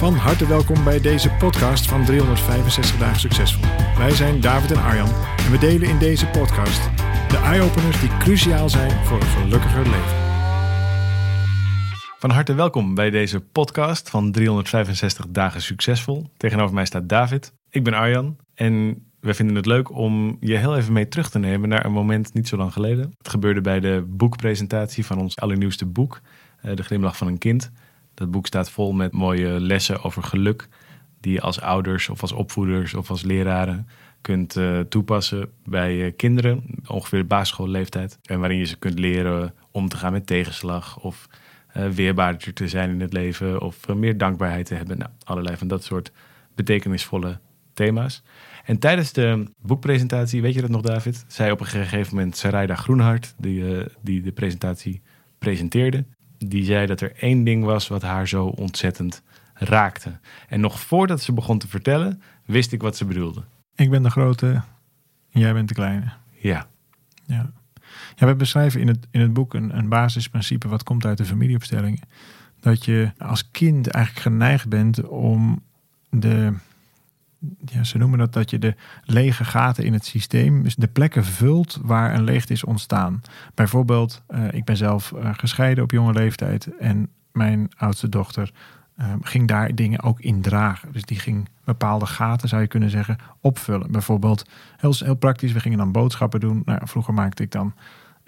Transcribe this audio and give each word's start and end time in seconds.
Van 0.00 0.14
harte 0.14 0.46
welkom 0.46 0.84
bij 0.84 1.00
deze 1.00 1.30
podcast 1.30 1.88
van 1.88 2.04
365 2.04 2.96
dagen 2.98 3.20
succesvol. 3.20 3.64
Wij 3.98 4.10
zijn 4.10 4.40
David 4.40 4.70
en 4.70 4.82
Arjan 4.82 5.08
en 5.36 5.50
we 5.50 5.58
delen 5.58 5.88
in 5.88 5.98
deze 5.98 6.26
podcast 6.26 6.90
de 7.28 7.36
eye-openers 7.36 8.00
die 8.00 8.16
cruciaal 8.16 8.68
zijn 8.68 9.04
voor 9.04 9.20
een 9.20 9.26
gelukkiger 9.26 9.82
leven. 9.82 10.16
Van 12.18 12.30
harte 12.30 12.54
welkom 12.54 12.94
bij 12.94 13.10
deze 13.10 13.40
podcast 13.40 14.10
van 14.10 14.32
365 14.32 15.26
dagen 15.28 15.62
succesvol. 15.62 16.26
Tegenover 16.36 16.74
mij 16.74 16.84
staat 16.84 17.08
David. 17.08 17.52
Ik 17.70 17.84
ben 17.84 17.94
Arjan 17.94 18.36
en 18.54 19.04
we 19.18 19.34
vinden 19.34 19.56
het 19.56 19.66
leuk 19.66 19.96
om 19.96 20.36
je 20.40 20.56
heel 20.56 20.76
even 20.76 20.92
mee 20.92 21.08
terug 21.08 21.30
te 21.30 21.38
nemen 21.38 21.68
naar 21.68 21.84
een 21.84 21.92
moment 21.92 22.34
niet 22.34 22.48
zo 22.48 22.56
lang 22.56 22.72
geleden. 22.72 23.14
Het 23.18 23.28
gebeurde 23.28 23.60
bij 23.60 23.80
de 23.80 24.04
boekpresentatie 24.06 25.06
van 25.06 25.18
ons 25.18 25.36
allernieuwste 25.36 25.86
boek, 25.86 26.20
eh, 26.60 26.76
De 26.76 26.82
Glimlach 26.82 27.16
van 27.16 27.26
een 27.26 27.38
Kind. 27.38 27.70
Dat 28.20 28.30
boek 28.30 28.46
staat 28.46 28.70
vol 28.70 28.92
met 28.92 29.12
mooie 29.12 29.60
lessen 29.60 30.02
over 30.02 30.22
geluk, 30.22 30.68
die 31.20 31.32
je 31.32 31.40
als 31.40 31.60
ouders 31.60 32.08
of 32.08 32.22
als 32.22 32.32
opvoeders 32.32 32.94
of 32.94 33.10
als 33.10 33.22
leraren 33.22 33.88
kunt 34.20 34.56
uh, 34.56 34.80
toepassen 34.80 35.50
bij 35.64 36.12
kinderen, 36.16 36.62
ongeveer 36.86 37.26
basisschoolleeftijd. 37.26 38.18
En 38.22 38.40
waarin 38.40 38.58
je 38.58 38.64
ze 38.64 38.76
kunt 38.76 38.98
leren 38.98 39.54
om 39.70 39.88
te 39.88 39.96
gaan 39.96 40.12
met 40.12 40.26
tegenslag 40.26 40.98
of 40.98 41.28
uh, 41.76 41.88
weerbaarder 41.88 42.52
te 42.52 42.68
zijn 42.68 42.90
in 42.90 43.00
het 43.00 43.12
leven 43.12 43.60
of 43.60 43.88
meer 43.88 44.18
dankbaarheid 44.18 44.66
te 44.66 44.74
hebben. 44.74 44.98
Nou, 44.98 45.10
allerlei 45.24 45.56
van 45.56 45.68
dat 45.68 45.84
soort 45.84 46.12
betekenisvolle 46.54 47.38
thema's. 47.74 48.22
En 48.64 48.78
tijdens 48.78 49.12
de 49.12 49.44
boekpresentatie, 49.62 50.42
weet 50.42 50.54
je 50.54 50.60
dat 50.60 50.70
nog 50.70 50.82
David, 50.82 51.24
zei 51.28 51.50
op 51.50 51.60
een 51.60 51.66
gegeven 51.66 52.14
moment 52.14 52.36
Sarayda 52.36 52.74
Groenhart, 52.74 53.34
die, 53.38 53.84
die 54.00 54.22
de 54.22 54.32
presentatie 54.32 55.00
presenteerde, 55.38 56.04
die 56.46 56.64
zei 56.64 56.86
dat 56.86 57.00
er 57.00 57.12
één 57.16 57.44
ding 57.44 57.64
was 57.64 57.88
wat 57.88 58.02
haar 58.02 58.28
zo 58.28 58.46
ontzettend 58.46 59.22
raakte. 59.54 60.18
En 60.48 60.60
nog 60.60 60.80
voordat 60.80 61.20
ze 61.20 61.32
begon 61.32 61.58
te 61.58 61.68
vertellen, 61.68 62.22
wist 62.44 62.72
ik 62.72 62.82
wat 62.82 62.96
ze 62.96 63.04
bedoelde. 63.04 63.42
Ik 63.74 63.90
ben 63.90 64.02
de 64.02 64.10
grote 64.10 64.62
en 65.30 65.40
jij 65.40 65.52
bent 65.52 65.68
de 65.68 65.74
kleine. 65.74 66.12
Ja. 66.38 66.66
Ja, 67.26 67.50
ja 68.16 68.26
we 68.26 68.34
beschrijven 68.34 68.80
in 68.80 68.88
het, 68.88 69.06
in 69.10 69.20
het 69.20 69.32
boek 69.32 69.54
een, 69.54 69.76
een 69.76 69.88
basisprincipe 69.88 70.68
wat 70.68 70.82
komt 70.82 71.04
uit 71.04 71.18
de 71.18 71.24
familieopstellingen. 71.24 72.00
Dat 72.60 72.84
je 72.84 73.10
als 73.18 73.50
kind 73.50 73.88
eigenlijk 73.88 74.26
geneigd 74.26 74.68
bent 74.68 75.08
om 75.08 75.62
de, 76.10 76.52
ja, 77.64 77.84
ze 77.84 77.98
noemen 77.98 78.18
dat 78.18 78.32
dat 78.32 78.50
je 78.50 78.58
de 78.58 78.74
lege 79.04 79.44
gaten 79.44 79.84
in 79.84 79.92
het 79.92 80.04
systeem, 80.04 80.62
dus 80.62 80.74
de 80.74 80.88
plekken 80.88 81.24
vult 81.24 81.78
waar 81.82 82.14
een 82.14 82.24
leegte 82.24 82.52
is 82.52 82.64
ontstaan. 82.64 83.22
Bijvoorbeeld, 83.54 84.22
uh, 84.28 84.52
ik 84.52 84.64
ben 84.64 84.76
zelf 84.76 85.12
uh, 85.16 85.30
gescheiden 85.32 85.84
op 85.84 85.90
jonge 85.90 86.12
leeftijd 86.12 86.76
en 86.76 87.08
mijn 87.32 87.70
oudste 87.76 88.08
dochter 88.08 88.52
uh, 88.98 89.06
ging 89.20 89.48
daar 89.48 89.74
dingen 89.74 90.02
ook 90.02 90.20
in 90.20 90.42
dragen. 90.42 90.92
Dus 90.92 91.04
die 91.04 91.18
ging 91.18 91.48
bepaalde 91.64 92.06
gaten, 92.06 92.48
zou 92.48 92.62
je 92.62 92.68
kunnen 92.68 92.90
zeggen, 92.90 93.18
opvullen. 93.40 93.92
Bijvoorbeeld, 93.92 94.48
heel, 94.76 94.94
heel 94.98 95.14
praktisch, 95.14 95.52
we 95.52 95.60
gingen 95.60 95.78
dan 95.78 95.92
boodschappen 95.92 96.40
doen. 96.40 96.62
Nou, 96.64 96.80
vroeger 96.82 97.14
maakte 97.14 97.42
ik 97.42 97.50
dan 97.50 97.74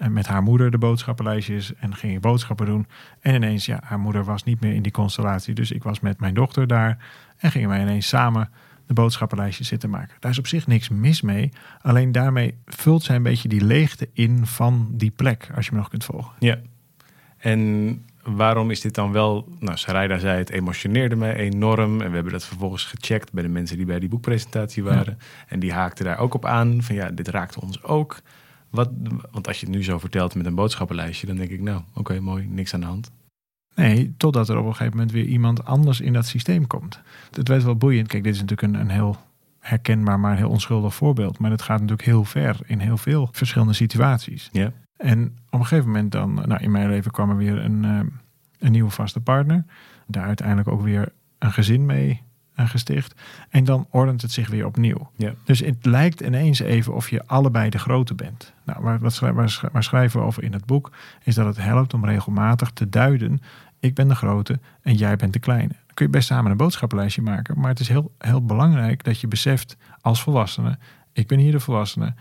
met 0.09 0.27
haar 0.27 0.43
moeder 0.43 0.71
de 0.71 0.77
boodschappenlijstjes 0.77 1.75
en 1.75 1.95
ging 1.95 2.13
ik 2.13 2.21
boodschappen 2.21 2.65
doen. 2.65 2.87
En 3.19 3.35
ineens, 3.35 3.65
ja, 3.65 3.79
haar 3.83 3.99
moeder 3.99 4.23
was 4.23 4.43
niet 4.43 4.61
meer 4.61 4.73
in 4.73 4.81
die 4.81 4.91
constellatie, 4.91 5.53
dus 5.53 5.71
ik 5.71 5.83
was 5.83 5.99
met 5.99 6.19
mijn 6.19 6.33
dochter 6.33 6.67
daar 6.67 6.97
en 7.37 7.51
gingen 7.51 7.69
wij 7.69 7.81
ineens 7.81 8.07
samen 8.07 8.49
de 8.87 8.93
boodschappenlijstje 8.93 9.63
zitten 9.63 9.89
maken. 9.89 10.15
Daar 10.19 10.31
is 10.31 10.39
op 10.39 10.47
zich 10.47 10.67
niks 10.67 10.89
mis 10.89 11.21
mee. 11.21 11.51
Alleen 11.81 12.11
daarmee 12.11 12.57
vult 12.65 13.03
zij 13.03 13.15
een 13.15 13.23
beetje 13.23 13.47
die 13.47 13.63
leegte 13.63 14.09
in 14.13 14.45
van 14.45 14.87
die 14.91 15.11
plek, 15.11 15.49
als 15.55 15.65
je 15.65 15.71
me 15.71 15.77
nog 15.77 15.89
kunt 15.89 16.05
volgen. 16.05 16.33
Ja. 16.39 16.59
En 17.37 18.05
waarom 18.23 18.71
is 18.71 18.81
dit 18.81 18.95
dan 18.95 19.11
wel... 19.11 19.47
Nou, 19.59 19.77
Sarayda 19.77 20.17
zei 20.17 20.37
het 20.37 20.49
emotioneerde 20.49 21.15
mij 21.15 21.35
enorm. 21.35 22.01
En 22.01 22.07
we 22.07 22.15
hebben 22.15 22.33
dat 22.33 22.45
vervolgens 22.45 22.85
gecheckt 22.85 23.31
bij 23.31 23.43
de 23.43 23.49
mensen 23.49 23.77
die 23.77 23.85
bij 23.85 23.99
die 23.99 24.09
boekpresentatie 24.09 24.83
waren. 24.83 25.17
En 25.47 25.59
die 25.59 25.73
haakten 25.73 26.05
daar 26.05 26.19
ook 26.19 26.33
op 26.33 26.45
aan. 26.45 26.83
Van 26.83 26.95
ja, 26.95 27.09
dit 27.09 27.27
raakte 27.27 27.61
ons 27.61 27.83
ook. 27.83 28.21
Wat, 28.69 28.89
want 29.31 29.47
als 29.47 29.59
je 29.59 29.65
het 29.65 29.75
nu 29.75 29.83
zo 29.83 29.99
vertelt 29.99 30.35
met 30.35 30.45
een 30.45 30.55
boodschappenlijstje... 30.55 31.27
dan 31.27 31.35
denk 31.35 31.49
ik, 31.49 31.61
nou, 31.61 31.81
oké, 31.93 32.19
mooi, 32.19 32.45
niks 32.49 32.73
aan 32.73 32.79
de 32.79 32.85
hand. 32.85 33.11
Nee, 33.75 34.13
totdat 34.17 34.49
er 34.49 34.57
op 34.57 34.65
een 34.65 34.75
gegeven 34.75 34.97
moment 34.97 35.11
weer 35.11 35.25
iemand 35.25 35.65
anders 35.65 36.01
in 36.01 36.13
dat 36.13 36.25
systeem 36.25 36.67
komt. 36.67 37.01
Het 37.31 37.47
werd 37.47 37.63
wel 37.63 37.75
boeiend. 37.75 38.07
Kijk, 38.07 38.23
dit 38.23 38.33
is 38.33 38.41
natuurlijk 38.41 38.73
een, 38.73 38.79
een 38.79 38.89
heel 38.89 39.17
herkenbaar, 39.59 40.19
maar 40.19 40.31
een 40.31 40.37
heel 40.37 40.49
onschuldig 40.49 40.95
voorbeeld. 40.95 41.39
Maar 41.39 41.51
het 41.51 41.61
gaat 41.61 41.79
natuurlijk 41.79 42.07
heel 42.07 42.23
ver 42.23 42.59
in 42.65 42.79
heel 42.79 42.97
veel 42.97 43.29
verschillende 43.31 43.73
situaties. 43.73 44.49
Ja. 44.51 44.71
En 44.97 45.37
op 45.49 45.59
een 45.59 45.65
gegeven 45.65 45.91
moment 45.91 46.11
dan, 46.11 46.33
nou 46.33 46.63
in 46.63 46.71
mijn 46.71 46.89
leven 46.89 47.11
kwam 47.11 47.29
er 47.29 47.37
weer 47.37 47.57
een, 47.57 47.83
uh, 47.83 47.99
een 48.59 48.71
nieuwe 48.71 48.91
vaste 48.91 49.19
partner. 49.19 49.65
Daar 50.07 50.25
uiteindelijk 50.25 50.67
ook 50.67 50.81
weer 50.81 51.11
een 51.39 51.51
gezin 51.51 51.85
mee 51.85 52.21
gesticht. 52.55 53.21
En 53.49 53.63
dan 53.63 53.87
ordent 53.89 54.21
het 54.21 54.31
zich 54.31 54.49
weer 54.49 54.65
opnieuw. 54.65 55.11
Ja. 55.15 55.33
Dus 55.43 55.59
het 55.59 55.85
lijkt 55.85 56.21
ineens 56.21 56.59
even 56.59 56.93
of 56.93 57.09
je 57.09 57.27
allebei 57.27 57.69
de 57.69 57.79
grote 57.79 58.13
bent. 58.13 58.53
Nou, 58.65 58.83
waar, 58.83 58.99
wat 58.99 59.13
schrijven, 59.13 59.69
waar 59.71 59.83
schrijven 59.83 60.19
we 60.19 60.25
over 60.25 60.43
in 60.43 60.53
het 60.53 60.65
boek? 60.65 60.91
Is 61.23 61.35
dat 61.35 61.45
het 61.45 61.57
helpt 61.57 61.93
om 61.93 62.05
regelmatig 62.05 62.71
te 62.71 62.89
duiden: 62.89 63.41
ik 63.83 63.95
ben 63.95 64.07
de 64.07 64.15
grote 64.15 64.59
en 64.81 64.95
jij 64.95 65.15
bent 65.15 65.33
de 65.33 65.39
kleine. 65.39 65.73
Dan 65.85 65.93
kun 65.93 66.05
je 66.05 66.11
best 66.11 66.27
samen 66.27 66.51
een 66.51 66.57
boodschappenlijstje 66.57 67.21
maken. 67.21 67.59
Maar 67.59 67.69
het 67.69 67.79
is 67.79 67.87
heel, 67.87 68.13
heel 68.17 68.45
belangrijk 68.45 69.03
dat 69.03 69.19
je 69.19 69.27
beseft 69.27 69.77
als 70.01 70.21
volwassene: 70.21 70.77
ik 71.13 71.27
ben 71.27 71.39
hier 71.39 71.51
de 71.51 71.59
volwassene 71.59 72.13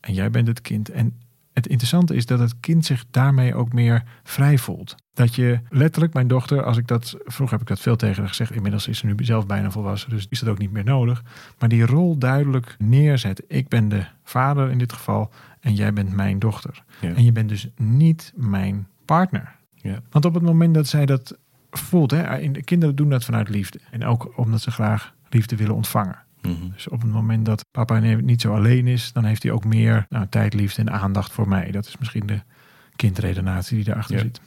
en 0.00 0.14
jij 0.14 0.30
bent 0.30 0.48
het 0.48 0.60
kind. 0.60 0.90
En 0.90 1.20
het 1.52 1.66
interessante 1.66 2.14
is 2.14 2.26
dat 2.26 2.38
het 2.38 2.60
kind 2.60 2.84
zich 2.84 3.04
daarmee 3.10 3.54
ook 3.54 3.72
meer 3.72 4.02
vrij 4.22 4.58
voelt. 4.58 4.94
Dat 5.14 5.34
je 5.34 5.60
letterlijk, 5.68 6.14
mijn 6.14 6.28
dochter, 6.28 6.64
als 6.64 6.76
ik 6.76 6.86
dat, 6.86 7.16
vroeger 7.24 7.58
heb 7.58 7.60
ik 7.60 7.74
dat 7.74 7.80
veel 7.80 7.96
tegen 7.96 8.18
haar 8.18 8.28
gezegd, 8.28 8.52
inmiddels 8.52 8.88
is 8.88 8.98
ze 8.98 9.06
nu 9.06 9.14
zelf 9.18 9.46
bijna 9.46 9.70
volwassen, 9.70 10.10
dus 10.10 10.26
is 10.28 10.38
dat 10.38 10.48
ook 10.48 10.58
niet 10.58 10.72
meer 10.72 10.84
nodig. 10.84 11.22
Maar 11.58 11.68
die 11.68 11.86
rol 11.86 12.18
duidelijk 12.18 12.76
neerzet. 12.78 13.42
Ik 13.48 13.68
ben 13.68 13.88
de 13.88 14.04
vader 14.24 14.70
in 14.70 14.78
dit 14.78 14.92
geval 14.92 15.30
en 15.60 15.74
jij 15.74 15.92
bent 15.92 16.12
mijn 16.12 16.38
dochter. 16.38 16.82
Ja. 17.00 17.14
En 17.14 17.24
je 17.24 17.32
bent 17.32 17.48
dus 17.48 17.68
niet 17.76 18.32
mijn 18.36 18.86
partner. 19.04 19.57
Ja. 19.82 20.00
Want 20.10 20.24
op 20.24 20.34
het 20.34 20.42
moment 20.42 20.74
dat 20.74 20.86
zij 20.86 21.06
dat 21.06 21.38
voelt, 21.70 22.10
hè, 22.10 22.48
kinderen 22.50 22.96
doen 22.96 23.08
dat 23.08 23.24
vanuit 23.24 23.48
liefde. 23.48 23.78
En 23.90 24.04
ook 24.04 24.32
omdat 24.38 24.60
ze 24.60 24.70
graag 24.70 25.14
liefde 25.30 25.56
willen 25.56 25.74
ontvangen. 25.74 26.18
Mhm. 26.42 26.70
Dus 26.72 26.88
op 26.88 27.00
het 27.02 27.10
moment 27.10 27.44
dat 27.46 27.64
papa 27.70 27.98
niet 27.98 28.40
zo 28.40 28.54
alleen 28.54 28.86
is, 28.86 29.12
dan 29.12 29.24
heeft 29.24 29.42
hij 29.42 29.52
ook 29.52 29.64
meer 29.64 30.06
nou, 30.08 30.26
tijd, 30.28 30.54
liefde 30.54 30.82
en 30.82 30.92
aandacht 30.92 31.32
voor 31.32 31.48
mij. 31.48 31.70
Dat 31.70 31.86
is 31.86 31.98
misschien 31.98 32.26
de 32.26 32.40
kindredenatie 32.96 33.76
die 33.76 33.84
daarachter 33.84 34.16
Ja. 34.16 34.22
zit. 34.22 34.40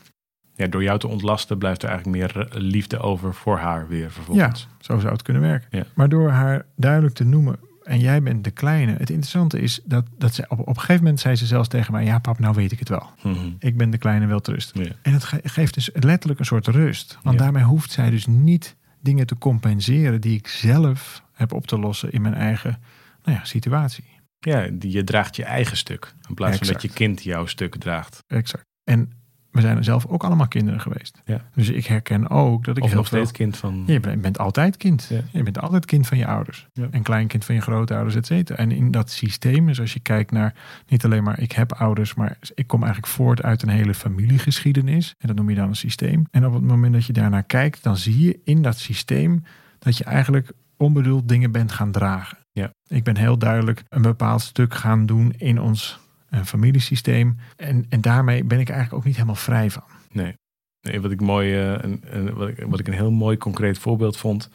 Ja, 0.55 0.67
door 0.67 0.83
jou 0.83 0.99
te 0.99 1.07
ontlasten 1.07 1.57
blijft 1.57 1.83
er 1.83 1.89
eigenlijk 1.89 2.17
meer 2.17 2.47
eh, 2.47 2.61
liefde 2.61 2.99
over 2.99 3.33
voor 3.33 3.57
haar 3.57 3.87
weer 3.87 4.11
vervolgens. 4.11 4.67
Ja, 4.69 4.75
zo 4.79 4.99
zou 4.99 5.13
het 5.13 5.21
kunnen 5.21 5.41
werken. 5.41 5.67
Ja. 5.77 5.83
Maar 5.93 6.09
door 6.09 6.29
haar 6.29 6.65
duidelijk 6.75 7.15
te 7.15 7.23
noemen, 7.23 7.59
en 7.83 7.99
jij 7.99 8.21
bent 8.21 8.43
de 8.43 8.51
kleine. 8.51 8.91
Het 8.91 9.09
interessante 9.09 9.59
is 9.59 9.79
dat, 9.83 10.05
dat 10.17 10.33
ze 10.33 10.45
op, 10.47 10.59
op 10.59 10.67
een 10.67 10.75
gegeven 10.79 11.03
moment 11.03 11.19
zei 11.19 11.35
ze 11.35 11.45
zelfs 11.45 11.67
tegen 11.67 11.93
mij, 11.93 12.03
ja 12.05 12.19
pap, 12.19 12.39
nou 12.39 12.55
weet 12.55 12.71
ik 12.71 12.79
het 12.79 12.89
wel. 12.89 13.09
Mhm. 13.23 13.49
Ik 13.59 13.77
ben 13.77 13.89
de 13.89 13.97
kleine 13.97 14.25
wel 14.25 14.39
rust. 14.43 14.71
Ja. 14.73 14.91
En 15.01 15.13
het 15.13 15.23
ge- 15.23 15.39
geeft 15.43 15.73
dus 15.73 15.89
letterlijk 15.93 16.39
een 16.39 16.45
soort 16.45 16.67
rust. 16.67 17.17
Want 17.23 17.37
Ja. 17.37 17.43
daarmee 17.43 17.63
hoeft 17.63 17.91
zij 17.91 18.09
dus 18.09 18.25
niet 18.27 18.75
dingen 18.99 19.25
te 19.27 19.37
compenseren 19.37 20.21
die 20.21 20.37
ik 20.37 20.47
zelf 20.47 21.23
heb 21.33 21.53
op 21.53 21.67
te 21.67 21.79
lossen 21.79 22.11
in 22.11 22.21
mijn 22.21 22.33
eigen 22.33 22.79
nou 23.23 23.37
ja, 23.37 23.43
situatie. 23.43 24.03
Ja, 24.39 24.67
die, 24.73 24.91
je 24.91 25.03
draagt 25.03 25.35
je 25.35 25.43
eigen 25.43 25.77
stuk. 25.77 26.13
In 26.29 26.33
plaats 26.35 26.57
van 26.57 26.67
dat 26.67 26.81
je 26.81 26.89
kind 26.89 27.23
jouw 27.23 27.45
stuk 27.45 27.75
draagt. 27.75 28.23
Exact. 28.27 28.63
En 28.83 29.11
we 29.51 29.61
zijn 29.61 29.83
zelf 29.83 30.05
ook 30.05 30.23
allemaal 30.23 30.47
kinderen 30.47 30.81
geweest. 30.81 31.21
Ja. 31.25 31.41
Dus 31.55 31.69
ik 31.69 31.85
herken 31.85 32.29
ook 32.29 32.65
dat 32.65 32.77
ik 32.77 32.83
Of 32.83 32.89
heel 32.89 32.97
nog 32.97 33.07
veel... 33.07 33.17
steeds 33.17 33.37
kind 33.37 33.57
van... 33.57 33.83
Je 33.85 33.99
bent, 33.99 34.21
bent 34.21 34.37
altijd 34.37 34.77
kind. 34.77 35.07
Ja. 35.09 35.21
Je 35.31 35.43
bent 35.43 35.59
altijd 35.59 35.85
kind 35.85 36.07
van 36.07 36.17
je 36.17 36.25
ouders. 36.25 36.67
En 36.91 37.01
kleinkind 37.01 37.45
van 37.45 37.55
je 37.55 37.61
grootouders, 37.61 38.15
et 38.15 38.25
cetera. 38.25 38.57
En 38.57 38.71
in 38.71 38.91
dat 38.91 39.11
systeem, 39.11 39.65
dus 39.65 39.79
als 39.79 39.93
je 39.93 39.99
kijkt 39.99 40.31
naar 40.31 40.53
niet 40.87 41.05
alleen 41.05 41.23
maar 41.23 41.39
ik 41.39 41.51
heb 41.51 41.73
ouders, 41.73 42.13
maar 42.13 42.37
ik 42.53 42.67
kom 42.67 42.83
eigenlijk 42.83 43.13
voort 43.13 43.43
uit 43.43 43.61
een 43.61 43.69
hele 43.69 43.93
familiegeschiedenis. 43.93 45.15
En 45.17 45.27
dat 45.27 45.35
noem 45.35 45.49
je 45.49 45.55
dan 45.55 45.67
een 45.67 45.75
systeem. 45.75 46.25
En 46.31 46.45
op 46.45 46.53
het 46.53 46.63
moment 46.63 46.93
dat 46.93 47.05
je 47.05 47.13
daarnaar 47.13 47.43
kijkt, 47.43 47.83
dan 47.83 47.97
zie 47.97 48.19
je 48.19 48.39
in 48.43 48.61
dat 48.61 48.77
systeem 48.77 49.43
dat 49.79 49.97
je 49.97 50.03
eigenlijk 50.03 50.51
onbedoeld 50.77 51.27
dingen 51.27 51.51
bent 51.51 51.71
gaan 51.71 51.91
dragen. 51.91 52.37
Ja. 52.51 52.73
Ik 52.87 53.03
ben 53.03 53.17
heel 53.17 53.37
duidelijk 53.37 53.83
een 53.89 54.01
bepaald 54.01 54.41
stuk 54.41 54.73
gaan 54.73 55.05
doen 55.05 55.33
in 55.37 55.61
ons 55.61 55.99
eh, 56.31 56.41
familiesysteem. 56.43 57.37
En, 57.55 57.85
en 57.89 58.01
daarmee 58.01 58.43
ben 58.43 58.59
ik 58.59 58.69
eigenlijk 58.69 58.97
ook 58.99 59.05
niet 59.05 59.15
helemaal 59.15 59.35
vrij 59.35 59.69
van. 59.69 59.83
Nee. 60.11 60.33
Nee, 60.81 61.01
wat, 61.01 61.11
ik 61.11 61.21
mooi, 61.21 61.53
eh, 61.53 61.69
een, 61.81 62.01
een, 62.05 62.33
wat, 62.33 62.47
ik, 62.47 62.65
wat 62.67 62.79
ik 62.79 62.87
een 62.87 62.93
heel 62.93 63.11
mooi 63.11 63.37
concreet 63.37 63.77
voorbeeld 63.77 64.17
vond, 64.17 64.49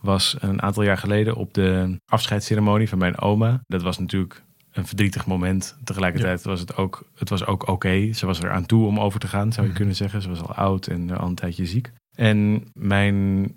was 0.00 0.36
een 0.40 0.62
aantal 0.62 0.82
jaar 0.82 0.98
geleden 0.98 1.34
op 1.36 1.54
de 1.54 1.96
afscheidsceremonie 2.06 2.88
van 2.88 2.98
mijn 2.98 3.18
oma. 3.18 3.60
Dat 3.66 3.82
was 3.82 3.98
natuurlijk 3.98 4.42
een 4.72 4.86
verdrietig 4.86 5.26
moment. 5.26 5.76
Tegelijkertijd 5.84 6.42
was 6.42 6.60
het 6.60 6.76
ook, 6.76 7.10
het 7.14 7.28
was 7.28 7.46
ook 7.46 7.68
oké. 7.68 8.12
Ze 8.12 8.26
was 8.26 8.40
er 8.40 8.50
aan 8.50 8.66
toe 8.66 8.86
om 8.86 9.00
over 9.00 9.20
te 9.20 9.28
gaan, 9.28 9.52
zou 9.52 9.62
je 9.62 9.68
Mhm. 9.68 9.76
kunnen 9.76 9.96
zeggen. 9.96 10.22
Ze 10.22 10.28
was 10.28 10.40
al 10.42 10.54
oud 10.54 10.86
en 10.86 11.10
al 11.18 11.28
een 11.28 11.34
tijdje 11.34 11.66
ziek. 11.66 11.92
En 12.14 12.64
mijn 12.72 13.48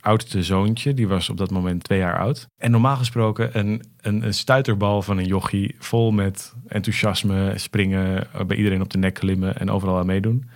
oudste 0.00 0.42
zoontje, 0.42 0.94
die 0.94 1.08
was 1.08 1.28
op 1.28 1.36
dat 1.36 1.50
moment 1.50 1.84
twee 1.84 1.98
jaar 1.98 2.18
oud. 2.18 2.48
En 2.56 2.70
normaal 2.70 2.96
gesproken 2.96 3.58
een, 3.58 3.82
een, 4.00 4.24
een 4.24 4.34
stuiterbal 4.34 5.02
van 5.02 5.18
een 5.18 5.26
jochie, 5.26 5.74
vol 5.78 6.10
met 6.10 6.54
enthousiasme, 6.66 7.52
springen, 7.56 8.32
eh, 8.32 8.44
bij 8.44 8.56
iedereen 8.56 8.82
op 8.82 8.90
de 8.90 8.98
nek 8.98 9.14
klimmen 9.14 9.56
en 9.58 9.70
overal 9.70 9.98
aan 9.98 10.06
meedoen. 10.06 10.48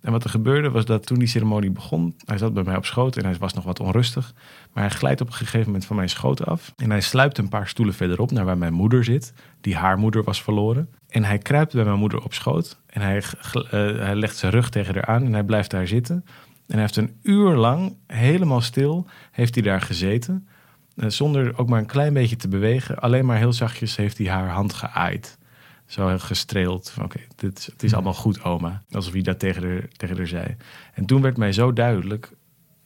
En 0.00 0.12
wat 0.12 0.24
er 0.24 0.30
gebeurde 0.30 0.70
was 0.70 0.84
dat 0.84 1.06
toen 1.06 1.18
die 1.18 1.28
ceremonie 1.28 1.70
begon, 1.70 2.14
hij 2.24 2.38
zat 2.38 2.54
bij 2.54 2.62
mij 2.62 2.76
op 2.76 2.84
schoot 2.84 3.16
en 3.16 3.24
hij 3.24 3.36
was 3.38 3.52
nog 3.52 3.64
wat 3.64 3.80
onrustig. 3.80 4.34
Maar 4.72 4.84
hij 4.84 4.92
glijdt 4.92 5.20
op 5.20 5.26
een 5.26 5.32
gegeven 5.32 5.66
moment 5.66 5.84
van 5.84 5.96
mijn 5.96 6.08
schoot 6.08 6.46
af. 6.46 6.72
En 6.76 6.90
hij 6.90 7.00
sluipt 7.00 7.38
een 7.38 7.48
paar 7.48 7.68
stoelen 7.68 7.94
verderop 7.94 8.30
naar 8.30 8.44
waar 8.44 8.58
mijn 8.58 8.72
moeder 8.72 9.04
zit, 9.04 9.32
die 9.60 9.76
haar 9.76 9.98
moeder 9.98 10.22
was 10.24 10.42
verloren. 10.42 10.88
En 11.08 11.24
hij 11.24 11.38
kruipt 11.38 11.72
bij 11.72 11.84
mijn 11.84 11.98
moeder 11.98 12.24
op 12.24 12.34
schoot 12.34 12.80
en 12.86 13.00
hij, 13.00 13.22
eh, 13.52 13.62
hij 13.98 14.14
legt 14.14 14.36
zijn 14.36 14.52
rug 14.52 14.70
tegen 14.70 14.94
haar 14.94 15.04
aan 15.04 15.24
en 15.24 15.32
hij 15.32 15.44
blijft 15.44 15.70
daar 15.70 15.86
zitten. 15.86 16.24
En 16.68 16.74
hij 16.74 16.80
heeft 16.80 16.96
een 16.96 17.16
uur 17.22 17.54
lang, 17.56 17.96
helemaal 18.06 18.60
stil, 18.60 19.06
heeft 19.30 19.54
hij 19.54 19.62
daar 19.62 19.80
gezeten. 19.80 20.48
Eh, 20.96 21.08
zonder 21.08 21.58
ook 21.58 21.68
maar 21.68 21.78
een 21.80 21.86
klein 21.86 22.12
beetje 22.12 22.36
te 22.36 22.48
bewegen. 22.48 22.98
Alleen 22.98 23.26
maar 23.26 23.36
heel 23.38 23.52
zachtjes 23.52 23.96
heeft 23.96 24.18
hij 24.18 24.28
haar 24.28 24.48
hand 24.48 24.72
geaaid. 24.72 25.38
Zo 25.86 26.08
heel 26.08 26.18
gestreeld. 26.18 26.94
Oké, 27.02 27.20
dit 27.36 27.58
is- 27.58 27.66
het 27.66 27.82
is 27.82 27.94
allemaal 27.94 28.14
goed, 28.14 28.42
oma. 28.44 28.82
Alsof 28.90 29.12
hij 29.12 29.22
dat 29.22 29.38
tegen 29.38 29.62
haar, 29.68 29.88
tegen 29.96 30.16
haar 30.16 30.26
zei. 30.26 30.56
En 30.94 31.06
toen 31.06 31.22
werd 31.22 31.36
mij 31.36 31.52
zo 31.52 31.72
duidelijk. 31.72 32.32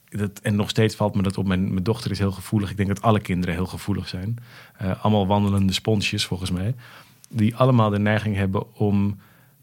Dat, 0.09 0.39
en 0.39 0.55
nog 0.55 0.69
steeds 0.69 0.95
valt 0.95 1.15
me 1.15 1.21
dat 1.21 1.37
op. 1.37 1.47
Mijn, 1.47 1.71
mijn 1.71 1.83
dochter 1.83 2.11
is 2.11 2.19
heel 2.19 2.31
gevoelig. 2.31 2.69
Ik 2.69 2.77
denk 2.77 2.89
dat 2.89 3.01
alle 3.01 3.19
kinderen 3.19 3.55
heel 3.55 3.65
gevoelig 3.65 4.07
zijn. 4.07 4.35
Eh, 4.77 5.03
allemaal 5.03 5.27
wandelende 5.27 5.73
sponsjes, 5.73 6.25
volgens 6.25 6.51
mij. 6.51 6.75
Die 7.29 7.55
allemaal 7.55 7.89
de 7.89 7.99
neiging 7.99 8.35
hebben 8.35 8.75
om 8.75 9.17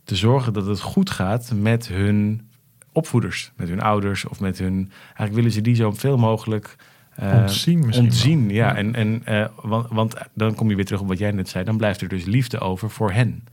te 0.05 0.17
zorgen 0.17 0.53
dat 0.53 0.67
het 0.67 0.81
goed 0.81 1.11
gaat 1.11 1.53
met 1.55 1.89
hun 1.89 2.50
opvoeders. 2.93 3.53
Met 3.57 3.69
hun 3.69 3.81
ouders 3.81 4.25
of 4.25 4.41
met 4.41 4.59
hun... 4.59 4.91
Eigenlijk 5.05 5.35
willen 5.35 5.51
ze 5.51 5.61
die 5.61 5.75
zo 5.75 5.93
veel 5.93 6.17
mogelijk... 6.17 6.77
eh, 7.15 7.39
Ontzien 7.41 7.79
misschien 7.87 8.05
ontzien, 8.05 8.51
ja. 8.51 8.69
Ja. 8.69 8.77
En, 8.77 8.95
en, 8.95 9.23
eh, 9.25 9.47
want, 9.63 9.87
want 9.91 10.15
dan 10.35 10.55
kom 10.55 10.69
je 10.71 10.77
weer 10.77 10.85
terug 10.85 11.01
op 11.01 11.09
wat 11.09 11.19
jij 11.19 11.31
net 11.31 11.49
zei. 11.49 11.65
Dan 11.65 11.77
blijft 11.77 12.01
er 12.01 12.09
dus 12.09 12.25
liefde 12.25 12.59
over 12.59 12.91
voor 12.91 13.13
hen. 13.13 13.45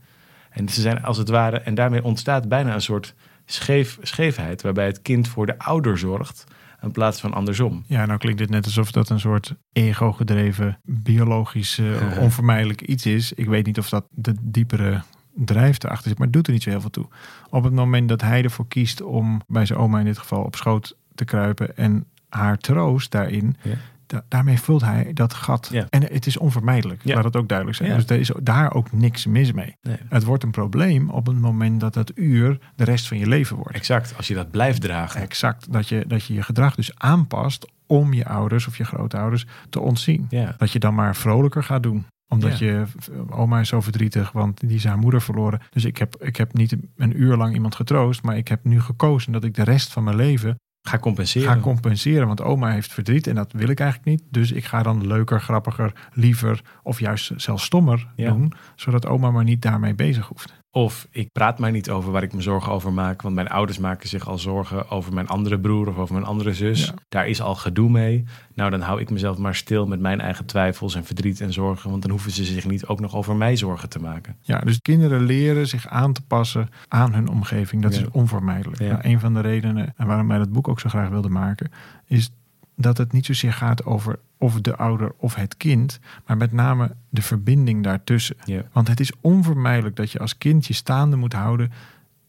En 0.50 0.68
ze 0.68 0.80
zijn 0.80 1.02
als 1.02 1.16
het 1.16 1.28
ware... 1.28 1.58
En 1.60 1.74
daarmee 1.74 2.04
ontstaat 2.04 2.48
bijna 2.48 2.74
een 2.74 2.80
soort 2.80 3.14
scheef, 3.44 3.98
scheefheid... 4.02 4.62
waarbij 4.62 4.86
het 4.86 5.02
kind 5.02 5.28
voor 5.28 5.46
de 5.46 5.58
ouder 5.58 5.98
zorgt... 5.98 6.44
in 6.82 6.90
plaats 6.92 7.20
van 7.20 7.34
andersom. 7.34 7.84
Ja, 7.86 8.06
nou 8.06 8.18
klinkt 8.18 8.40
het 8.40 8.50
net 8.50 8.64
alsof 8.64 8.90
dat 8.90 9.10
een 9.10 9.20
soort 9.20 9.54
ego-gedreven, 9.72 10.80
biologisch, 10.84 11.78
eh, 11.78 12.18
onvermijdelijk 12.26 12.80
iets 12.80 13.06
is. 13.06 13.32
Ik 13.32 13.46
weet 13.46 13.66
niet 13.66 13.78
of 13.78 13.88
dat 13.88 14.06
de 14.10 14.34
diepere 14.42 15.02
drijf 15.44 15.82
erachter 15.82 16.08
zit, 16.08 16.18
maar 16.18 16.30
doet 16.30 16.46
er 16.46 16.52
niet 16.52 16.62
zo 16.62 16.70
heel 16.70 16.80
veel 16.80 16.90
toe. 16.90 17.06
Op 17.50 17.64
het 17.64 17.72
moment 17.72 18.08
dat 18.08 18.20
hij 18.20 18.42
ervoor 18.42 18.68
kiest 18.68 19.02
om 19.02 19.40
bij 19.46 19.66
zijn 19.66 19.78
oma 19.78 19.98
in 19.98 20.04
dit 20.04 20.18
geval 20.18 20.42
op 20.42 20.56
schoot 20.56 20.96
te 21.14 21.24
kruipen 21.24 21.76
en 21.76 22.04
haar 22.28 22.58
troost 22.58 23.10
daarin, 23.10 23.56
Ja. 23.62 23.74
da- 24.06 24.24
daarmee 24.28 24.58
vult 24.60 24.80
hij 24.80 25.10
dat 25.12 25.34
gat. 25.34 25.68
Ja. 25.72 25.86
En 25.90 26.02
het 26.02 26.26
is 26.26 26.36
onvermijdelijk, 26.36 27.00
Ja. 27.04 27.14
laat 27.14 27.24
het 27.24 27.36
ook 27.36 27.48
duidelijk 27.48 27.76
zijn. 27.78 27.94
Dus 27.94 28.06
er 28.06 28.18
is 28.18 28.30
daar 28.42 28.72
ook 28.74 28.92
niks 28.92 29.26
mis 29.26 29.52
mee. 29.52 29.76
Nee. 29.82 29.96
Het 30.08 30.24
wordt 30.24 30.42
een 30.42 30.50
probleem 30.50 31.10
op 31.10 31.26
het 31.26 31.38
moment 31.40 31.80
dat 31.80 31.94
dat 31.94 32.12
uur 32.14 32.58
de 32.76 32.84
rest 32.84 33.08
van 33.08 33.18
je 33.18 33.26
leven 33.28 33.56
wordt. 33.56 33.74
Exact, 33.76 34.16
als 34.16 34.28
je 34.28 34.34
dat 34.34 34.50
blijft 34.50 34.80
dragen. 34.80 35.20
Exact, 35.20 35.72
dat 35.72 35.88
je, 35.88 36.04
dat 36.06 36.24
je 36.24 36.34
je 36.34 36.42
gedrag 36.42 36.74
dus 36.74 36.94
aanpast 36.98 37.66
om 37.86 38.12
je 38.12 38.26
ouders 38.26 38.66
of 38.66 38.76
je 38.76 38.84
grootouders 38.84 39.46
te 39.70 39.80
ontzien. 39.80 40.28
Dat 40.58 40.70
je 40.72 40.78
dan 40.78 40.94
maar 40.94 41.16
vrolijker 41.16 41.64
gaat 41.64 41.82
doen. 41.82 42.06
Omdat 42.28 42.58
Ja. 42.58 42.66
je, 42.66 42.84
oma 43.30 43.60
is 43.60 43.68
zo 43.68 43.80
verdrietig, 43.80 44.32
want 44.32 44.60
die 44.60 44.76
is 44.76 44.84
haar 44.84 44.98
moeder 44.98 45.22
verloren. 45.22 45.60
Dus 45.70 45.84
ik 45.84 45.96
heb, 45.98 46.16
ik 46.22 46.36
heb 46.36 46.52
niet 46.54 46.76
een 46.96 47.20
uur 47.22 47.36
lang 47.36 47.54
iemand 47.54 47.74
getroost, 47.74 48.22
maar 48.22 48.36
ik 48.36 48.48
heb 48.48 48.64
nu 48.64 48.80
gekozen 48.80 49.32
dat 49.32 49.44
ik 49.44 49.54
de 49.54 49.62
rest 49.64 49.92
van 49.92 50.04
mijn 50.04 50.16
leven 50.16 50.56
Ga 50.88 50.98
compenseren. 50.98 51.48
ga 51.48 51.60
compenseren. 51.60 52.26
Want 52.26 52.40
oma 52.42 52.70
heeft 52.70 52.92
verdriet 52.92 53.26
en 53.26 53.34
dat 53.34 53.52
wil 53.52 53.68
ik 53.68 53.80
eigenlijk 53.80 54.10
niet. 54.10 54.22
Dus 54.30 54.52
ik 54.52 54.64
ga 54.64 54.82
dan 54.82 55.06
leuker, 55.06 55.40
grappiger, 55.40 55.92
liever 56.12 56.62
of 56.82 57.00
juist 57.00 57.32
zelfs 57.36 57.64
stommer 57.64 58.08
Ja. 58.16 58.30
doen. 58.30 58.52
Zodat 58.76 59.06
oma 59.06 59.30
maar 59.30 59.44
niet 59.44 59.62
daarmee 59.62 59.94
bezig 59.94 60.26
hoeft. 60.26 60.54
Of 60.78 61.06
ik 61.10 61.32
praat 61.32 61.58
maar 61.58 61.70
niet 61.70 61.90
over 61.90 62.12
waar 62.12 62.22
ik 62.22 62.32
me 62.32 62.40
zorgen 62.40 62.72
over 62.72 62.92
maak. 62.92 63.22
Want 63.22 63.34
mijn 63.34 63.48
ouders 63.48 63.78
maken 63.78 64.08
zich 64.08 64.28
al 64.28 64.38
zorgen 64.38 64.90
over 64.90 65.14
mijn 65.14 65.28
andere 65.28 65.60
broer 65.60 65.88
of 65.88 65.96
over 65.96 66.14
mijn 66.14 66.26
andere 66.26 66.54
zus. 66.54 66.86
Ja. 66.86 66.94
Daar 67.08 67.28
is 67.28 67.40
al 67.40 67.54
gedoe 67.54 67.90
mee. 67.90 68.24
Nou, 68.54 68.70
dan 68.70 68.80
hou 68.80 69.00
ik 69.00 69.10
mezelf 69.10 69.38
maar 69.38 69.54
stil 69.54 69.86
met 69.86 70.00
mijn 70.00 70.20
eigen 70.20 70.46
twijfels 70.46 70.94
en 70.94 71.04
verdriet 71.04 71.40
en 71.40 71.52
zorgen. 71.52 71.90
Want 71.90 72.02
dan 72.02 72.10
hoeven 72.10 72.30
ze 72.30 72.44
zich 72.44 72.66
niet 72.66 72.86
ook 72.86 73.00
nog 73.00 73.14
over 73.14 73.36
mij 73.36 73.56
zorgen 73.56 73.88
te 73.88 73.98
maken. 73.98 74.36
Ja, 74.40 74.58
dus 74.58 74.80
kinderen 74.82 75.22
leren 75.22 75.66
zich 75.68 75.88
aan 75.88 76.12
te 76.12 76.24
passen 76.26 76.68
aan 76.88 77.14
hun 77.14 77.28
omgeving. 77.28 77.82
Dat 77.82 77.94
Ja. 77.94 78.00
is 78.00 78.08
onvermijdelijk. 78.10 78.80
Ja. 78.82 78.88
Nou, 78.88 79.00
een 79.02 79.20
van 79.20 79.34
de 79.34 79.40
redenen 79.40 79.94
en 79.96 80.06
waarom 80.06 80.28
wij 80.28 80.38
dat 80.38 80.52
boek 80.52 80.68
ook 80.68 80.80
zo 80.80 80.88
graag 80.88 81.08
wilden 81.08 81.32
maken, 81.32 81.70
is 82.06 82.30
dat 82.80 82.98
het 82.98 83.12
niet 83.12 83.26
zozeer 83.26 83.52
gaat 83.52 83.84
over 83.84 84.18
of 84.38 84.60
de 84.60 84.76
ouder 84.76 85.12
of 85.16 85.34
het 85.34 85.56
kind, 85.56 86.00
maar 86.26 86.36
met 86.36 86.52
name 86.52 86.94
de 87.08 87.22
verbinding 87.22 87.84
daartussen. 87.84 88.36
Want 88.72 88.88
het 88.88 89.00
is 89.00 89.12
onvermijdelijk 89.20 89.96
dat 89.96 90.12
je 90.12 90.18
als 90.18 90.38
kind 90.38 90.66
je 90.66 90.74
staande 90.74 91.16
moet 91.16 91.32
houden 91.32 91.72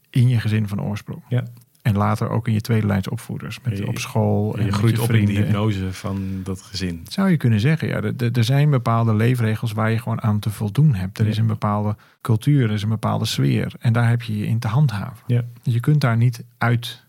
in 0.09 0.27
je 0.27 0.39
gezin 0.39 0.67
van 0.67 0.81
oorsprong. 0.81 1.21
Ja. 1.29 1.43
En 1.81 1.95
later 1.97 2.29
ook 2.29 2.47
in 2.47 2.53
je 2.53 2.61
tweede 2.61 2.87
lijns 2.87 3.07
opvoeders, 3.07 3.59
met, 3.61 3.77
Je- 3.77 3.87
op 3.87 3.97
school. 3.97 4.57
En 4.57 4.65
je 4.65 4.71
groeit 4.71 4.99
op 4.99 5.11
in 5.11 5.25
de 5.25 5.31
hypnose 5.31 5.93
van 5.93 6.41
dat 6.43 6.61
gezin. 6.61 7.05
Zou 7.09 7.29
je 7.29 7.37
kunnen 7.37 7.59
zeggen, 7.59 7.87
ja, 7.87 8.01
er- 8.01 8.43
zijn 8.43 8.69
bepaalde 8.69 9.15
leefregels 9.15 9.71
waar 9.71 9.91
je 9.91 9.97
gewoon 9.99 10.21
aan 10.21 10.39
te 10.39 10.49
voldoen 10.49 10.93
hebt. 10.95 11.19
Er 11.19 11.27
is 11.27 11.37
een 11.37 11.47
bepaalde 11.47 11.95
cultuur, 12.21 12.63
er 12.63 12.71
is 12.71 12.83
een 12.83 12.89
bepaalde 12.89 13.25
sfeer. 13.25 13.73
En 13.79 13.93
daar 13.93 14.09
heb 14.09 14.21
je 14.21 14.37
je 14.37 14.45
in 14.47 14.59
te 14.59 14.67
handhaven. 14.67 15.23
Ja. 15.27 15.43
Je 15.63 15.79
kunt 15.79 16.01
daar 16.01 16.17
niet 16.17 16.43
uit 16.57 17.05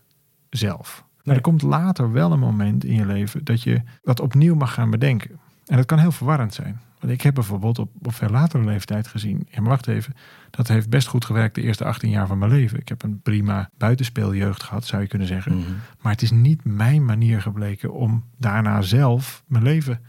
zelf. 0.49 1.03
Maar 1.23 1.35
er 1.35 1.41
komt 1.41 1.61
later 1.61 2.11
wel 2.11 2.31
een 2.31 2.39
moment 2.39 2.83
in 2.83 2.95
je 2.95 3.05
leven 3.05 3.43
dat 3.43 3.61
je 3.63 3.81
dat 4.01 4.19
opnieuw 4.19 4.55
mag 4.55 4.73
gaan 4.73 4.89
bedenken. 4.89 5.39
En 5.65 5.77
dat 5.77 5.85
kan 5.85 5.99
heel 5.99 6.11
verwarrend 6.11 6.53
zijn. 6.53 6.79
Want 6.99 7.13
ik 7.13 7.21
heb 7.21 7.33
bijvoorbeeld 7.33 7.79
op, 7.79 7.91
op 8.01 8.13
veel 8.13 8.29
latere 8.29 8.63
leeftijd 8.63 9.07
gezien. 9.07 9.47
Ja, 9.49 9.61
maar 9.61 9.69
wacht 9.69 9.87
even. 9.87 10.13
Dat 10.49 10.67
heeft 10.67 10.89
best 10.89 11.07
goed 11.07 11.25
gewerkt 11.25 11.55
de 11.55 11.61
eerste 11.61 11.85
18 11.85 12.09
jaar 12.09 12.27
van 12.27 12.37
mijn 12.37 12.51
leven. 12.51 12.79
Ik 12.79 12.87
heb 12.89 13.03
een 13.03 13.21
prima 13.21 13.69
buitenspeeljeugd 13.77 14.63
gehad, 14.63 14.85
zou 14.85 15.01
je 15.01 15.07
kunnen 15.07 15.27
zeggen. 15.27 15.57
Mhm. 15.57 15.67
Maar 16.01 16.11
het 16.11 16.21
is 16.21 16.31
niet 16.31 16.63
mijn 16.63 17.05
manier 17.05 17.41
gebleken 17.41 17.93
om 17.93 18.23
daarna 18.37 18.81
zelf 18.81 19.43
mijn 19.47 19.63
leven 19.63 19.99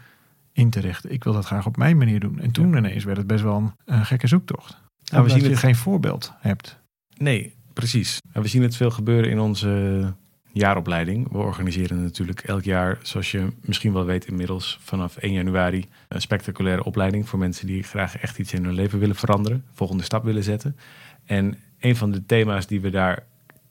in 0.52 0.70
te 0.70 0.80
richten. 0.80 1.12
Ik 1.12 1.24
wil 1.24 1.32
dat 1.32 1.44
graag 1.44 1.66
op 1.66 1.76
mijn 1.76 1.96
manier 1.96 2.20
doen. 2.20 2.38
En 2.40 2.50
toen 2.50 2.76
ineens 2.76 3.04
werd 3.04 3.16
het 3.18 3.26
best 3.26 3.42
wel 3.42 3.56
een, 3.56 3.72
een 3.84 4.06
gekke 4.06 4.26
zoektocht. 4.26 4.80
Nou, 5.12 5.24
we 5.24 5.30
zien 5.30 5.42
je 5.42 5.48
het- 5.48 5.58
geen 5.58 5.76
voorbeeld 5.76 6.32
hebt. 6.40 6.80
Nee, 7.16 7.54
precies. 7.72 8.18
En 8.32 8.42
we 8.42 8.48
zien 8.48 8.62
het 8.62 8.76
veel 8.76 8.90
gebeuren 8.90 9.30
in 9.30 9.38
onze 9.40 10.14
jaaropleiding. 10.52 11.30
We 11.30 11.38
organiseren 11.38 12.02
natuurlijk 12.02 12.40
elk 12.40 12.64
jaar, 12.64 12.98
zoals 13.02 13.30
je 13.30 13.46
misschien 13.60 13.92
wel 13.92 14.04
weet 14.04 14.26
inmiddels, 14.26 14.78
vanaf 14.82 15.16
1 15.16 15.32
januari 15.32 15.88
een 16.08 16.20
spectaculaire 16.20 16.84
opleiding 16.84 17.28
voor 17.28 17.38
mensen 17.38 17.66
die 17.66 17.82
graag 17.82 18.18
echt 18.18 18.38
iets 18.38 18.52
in 18.52 18.64
hun 18.64 18.74
leven 18.74 18.98
willen 18.98 19.16
veranderen, 19.16 19.64
volgende 19.72 20.02
stap 20.02 20.24
willen 20.24 20.42
zetten. 20.42 20.76
En 21.24 21.58
een 21.80 21.96
van 21.96 22.10
de 22.10 22.26
thema's 22.26 22.66
die 22.66 22.80
we 22.80 22.90
daar 22.90 23.24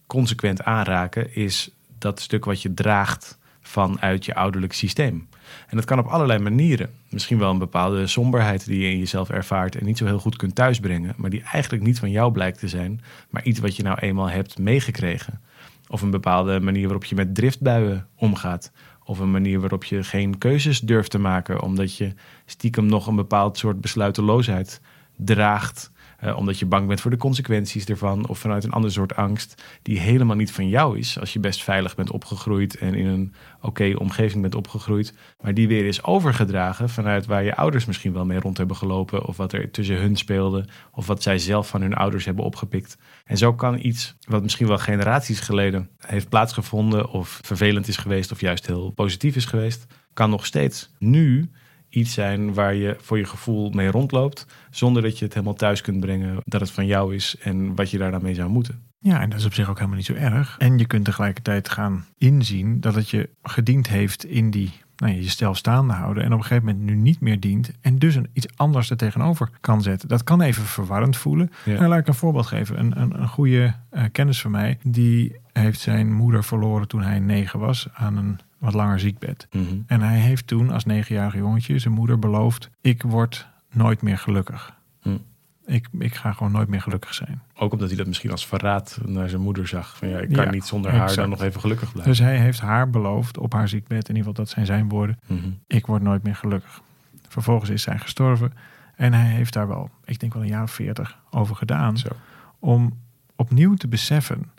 consequent 0.08 0.64
aanraken 0.64 1.36
is 1.36 1.70
dat 1.98 2.20
stuk 2.20 2.46
wat 2.46 2.62
je 2.62 2.74
draagt 2.74 3.40
vanuit 3.62 4.26
je 4.26 4.36
ouderlijk 4.36 4.74
systeem. 4.74 5.28
En 5.68 5.78
dat 5.78 5.86
kan 5.86 6.00
op 6.00 6.06
allerlei 6.06 6.40
manieren. 6.40 6.90
Misschien 7.10 7.38
wel 7.38 7.52
een 7.52 7.58
bepaalde 7.58 8.08
somberheid 8.08 8.66
die 8.66 8.82
je 8.82 8.90
in 8.90 8.98
jezelf 8.98 9.30
ervaart 9.30 9.76
en 9.76 9.86
niet 9.86 9.98
zo 9.98 10.06
heel 10.06 10.20
goed 10.20 10.36
kunt 10.36 10.56
thuisbrengen, 10.56 11.14
maar 11.18 11.30
die 11.30 11.44
eigenlijk 11.52 11.84
niet 11.84 12.00
van 12.00 12.12
jou 12.12 12.32
blijkt 12.32 12.60
te 12.60 12.68
zijn, 12.68 13.02
maar 13.30 13.44
iets 13.44 13.60
wat 13.60 13.76
je 13.76 13.84
nou 13.84 14.00
eenmaal 14.00 14.30
hebt 14.30 14.58
meegekregen. 14.58 15.42
Of 15.92 16.02
een 16.02 16.12
bepaalde 16.12 16.60
manier 16.60 16.84
waarop 16.84 17.04
je 17.04 17.16
met 17.16 17.36
driftbuien 17.36 18.08
omgaat. 18.16 18.72
Of 19.04 19.20
een 19.20 19.32
manier 19.32 19.60
waarop 19.60 19.84
je 19.84 20.04
geen 20.04 20.38
keuzes 20.38 20.80
durft 20.80 21.12
te 21.12 21.18
maken, 21.20 21.62
omdat 21.62 21.98
je 21.98 22.14
stiekem 22.46 22.86
nog 22.86 23.08
een 23.08 23.16
bepaald 23.16 23.58
soort 23.58 23.82
besluiteloosheid 23.82 24.82
draagt. 25.16 25.92
Eh, 26.22 26.38
omdat 26.38 26.60
je 26.60 26.66
bang 26.66 26.88
bent 26.88 27.02
voor 27.02 27.12
de 27.12 27.18
consequenties 27.18 27.86
ervan. 27.86 28.28
Of 28.28 28.40
vanuit 28.40 28.64
een 28.64 28.72
ander 28.72 28.92
soort 28.92 29.16
angst 29.16 29.64
die 29.82 30.00
helemaal 30.00 30.36
niet 30.36 30.52
van 30.52 30.70
jou 30.70 30.98
is. 30.98 31.20
Als 31.20 31.34
je 31.34 31.40
best 31.40 31.64
veilig 31.64 31.96
bent 31.96 32.12
opgegroeid 32.12 32.78
en 32.78 32.94
in 32.94 33.06
een 33.06 33.34
oké 33.62 33.94
omgeving 33.98 34.42
bent 34.42 34.56
opgegroeid. 34.56 35.14
Maar 35.42 35.54
die 35.54 35.68
weer 35.68 35.86
is 35.86 36.04
overgedragen 36.04 36.90
vanuit 36.90 37.26
waar 37.26 37.44
je 37.44 37.56
ouders 37.56 37.86
misschien 37.86 38.14
wel 38.14 38.26
mee 38.26 38.40
rond 38.40 38.58
hebben 38.58 38.76
gelopen. 38.76 39.26
Of 39.26 39.38
wat 39.38 39.54
er 39.54 39.72
tussen 39.72 39.98
hun 39.98 40.16
speelde. 40.16 40.66
Of 40.92 41.08
wat 41.08 41.24
zij 41.24 41.38
zelf 41.38 41.68
van 41.68 41.82
hun 41.82 41.94
ouders 41.94 42.26
hebben 42.26 42.46
opgepikt. 42.46 42.98
En 43.26 43.38
zo 43.38 43.54
kan 43.54 43.80
iets 43.82 44.16
wat 44.28 44.44
misschien 44.44 44.68
wel 44.68 44.78
generaties 44.78 45.40
geleden 45.40 45.90
heeft 45.98 46.30
plaatsgevonden. 46.30 47.10
Of 47.10 47.40
vervelend 47.44 47.88
is 47.88 47.98
geweest. 47.98 48.32
Of 48.32 48.42
juist 48.42 48.68
heel 48.68 48.92
positief 48.92 49.36
is 49.36 49.46
geweest. 49.46 49.86
Kan 50.14 50.30
nog 50.30 50.46
steeds 50.46 50.90
nu 51.00 51.50
iets 51.92 52.14
zijn 52.14 52.54
waar 52.54 52.76
je 52.76 52.96
voor 53.00 53.18
je 53.18 53.26
gevoel 53.26 53.70
mee 53.70 53.88
rondloopt. 53.88 54.46
Zonder 54.70 55.02
dat 55.02 55.18
je 55.18 55.26
het 55.26 55.34
helemaal 55.34 55.56
thuis 55.56 55.82
kunt 55.82 56.00
brengen 56.00 56.42
dat 56.46 56.62
het 56.62 56.72
van 56.72 56.86
jou 56.86 57.16
is 57.16 57.36
en 57.42 57.76
wat 57.76 57.92
je 57.92 57.98
daar 57.98 58.12
dan 58.12 58.24
mee 58.24 58.34
zou 58.34 58.50
moeten. 58.50 58.82
Ja, 59.00 59.22
en 59.22 59.30
dat 59.30 59.40
is 59.40 59.46
op 59.46 59.54
zich 59.54 59.70
ook 59.70 59.76
helemaal 59.76 59.98
niet 59.98 60.06
zo 60.06 60.14
erg. 60.14 60.56
En 60.58 60.78
je 60.78 60.86
kunt 60.86 61.06
tegelijkertijd 61.06 61.70
gaan 61.70 62.06
inzien 62.18 62.80
dat 62.80 62.96
het 62.96 63.10
je 63.10 63.30
gediend 63.44 63.88
heeft 63.88 64.26
in 64.26 64.52
die 64.52 64.72
nou, 64.96 65.14
je 65.14 65.30
stel 65.30 65.56
staande 65.56 65.94
houden 65.94 66.24
en 66.24 66.34
op 66.34 66.38
een 66.38 66.46
gegeven 66.46 66.66
moment 66.66 66.86
nu 66.86 66.96
niet 66.96 67.20
meer 67.20 67.40
dient 67.40 67.72
en 67.82 68.00
dus 68.00 68.16
een, 68.16 68.30
iets 68.34 68.48
anders 68.56 68.90
er 68.90 68.98
tegenover 68.98 69.50
kan 69.62 69.82
zetten. 69.82 70.08
Dat 70.08 70.24
kan 70.24 70.42
even 70.42 70.64
verwarrend 70.64 71.18
voelen. 71.18 71.52
Ja. 71.66 71.76
En 71.76 71.88
laat 71.88 72.00
ik 72.00 72.08
een 72.08 72.14
voorbeeld 72.14 72.48
geven. 72.48 72.80
Een, 72.80 73.02
een, 73.02 73.22
een 73.22 73.28
goede 73.28 73.74
eh, 73.90 74.04
kennis 74.12 74.42
van 74.42 74.52
mij, 74.52 74.78
die 74.84 75.36
heeft 75.54 75.80
zijn 75.80 76.14
moeder 76.14 76.44
verloren 76.44 76.88
toen 76.88 77.02
hij 77.02 77.20
negen 77.20 77.60
was 77.60 77.88
aan 77.94 78.18
een 78.18 78.40
wat 78.62 78.74
langer 78.74 79.00
ziekbed. 79.00 79.48
Mhm. 79.52 79.66
En 79.88 80.02
hij 80.02 80.20
heeft 80.20 80.48
toen 80.48 80.72
als 80.72 80.86
negenjarig 80.86 81.36
jongetje 81.36 81.80
zijn 81.80 81.94
moeder 81.94 82.20
beloofd, 82.20 82.70
ik 82.82 83.04
word 83.04 83.48
nooit 83.72 84.02
meer 84.02 84.18
gelukkig. 84.18 84.74
Hm. 85.02 85.18
Ik, 85.66 85.88
ik 86.00 86.16
ga 86.16 86.32
gewoon 86.34 86.52
nooit 86.52 86.68
meer 86.68 86.82
gelukkig 86.82 87.14
zijn. 87.14 87.42
Ook 87.56 87.72
omdat 87.72 87.88
hij 87.88 87.98
dat 87.98 88.08
misschien 88.08 88.32
als 88.32 88.46
verraad 88.48 89.00
naar 89.06 89.30
zijn 89.30 89.42
moeder 89.42 89.68
zag. 89.68 89.98
Van 89.98 90.08
ja, 90.08 90.20
ik 90.20 90.30
kan 90.34 90.46
Ja, 90.46 90.52
niet 90.52 90.66
zonder 90.66 90.92
haar 90.92 91.16
dan 91.16 91.30
nog 91.30 91.42
even 91.42 91.62
gelukkig 91.62 91.92
blijven. 91.92 92.12
Dus 92.12 92.22
hij 92.22 92.38
heeft 92.38 92.60
haar 92.60 92.90
beloofd 92.90 93.38
op 93.38 93.54
haar 93.54 93.68
ziekbed, 93.68 94.10
in 94.10 94.16
ieder 94.16 94.30
geval 94.30 94.34
dat 94.34 94.50
zijn 94.50 94.66
zijn 94.66 94.90
woorden, 94.90 95.20
Mhm. 95.28 95.50
ik 95.68 95.86
word 95.86 96.02
nooit 96.02 96.24
meer 96.24 96.36
gelukkig. 96.36 96.82
Vervolgens 97.28 97.70
is 97.70 97.82
zij 97.82 97.98
gestorven 98.00 98.54
en 98.96 99.14
hij 99.14 99.26
heeft 99.30 99.54
daar 99.54 99.68
wel, 99.68 99.90
ik 100.06 100.20
denk 100.20 100.34
wel 100.34 100.42
een 100.42 100.48
jaar 100.50 100.64
of 100.64 100.72
veertig 100.72 101.18
over 101.30 101.56
gedaan. 101.56 101.98
Zo. 101.98 102.10
Om 102.60 103.00
opnieuw 103.36 103.74
te 103.74 103.88
beseffen 103.88 104.52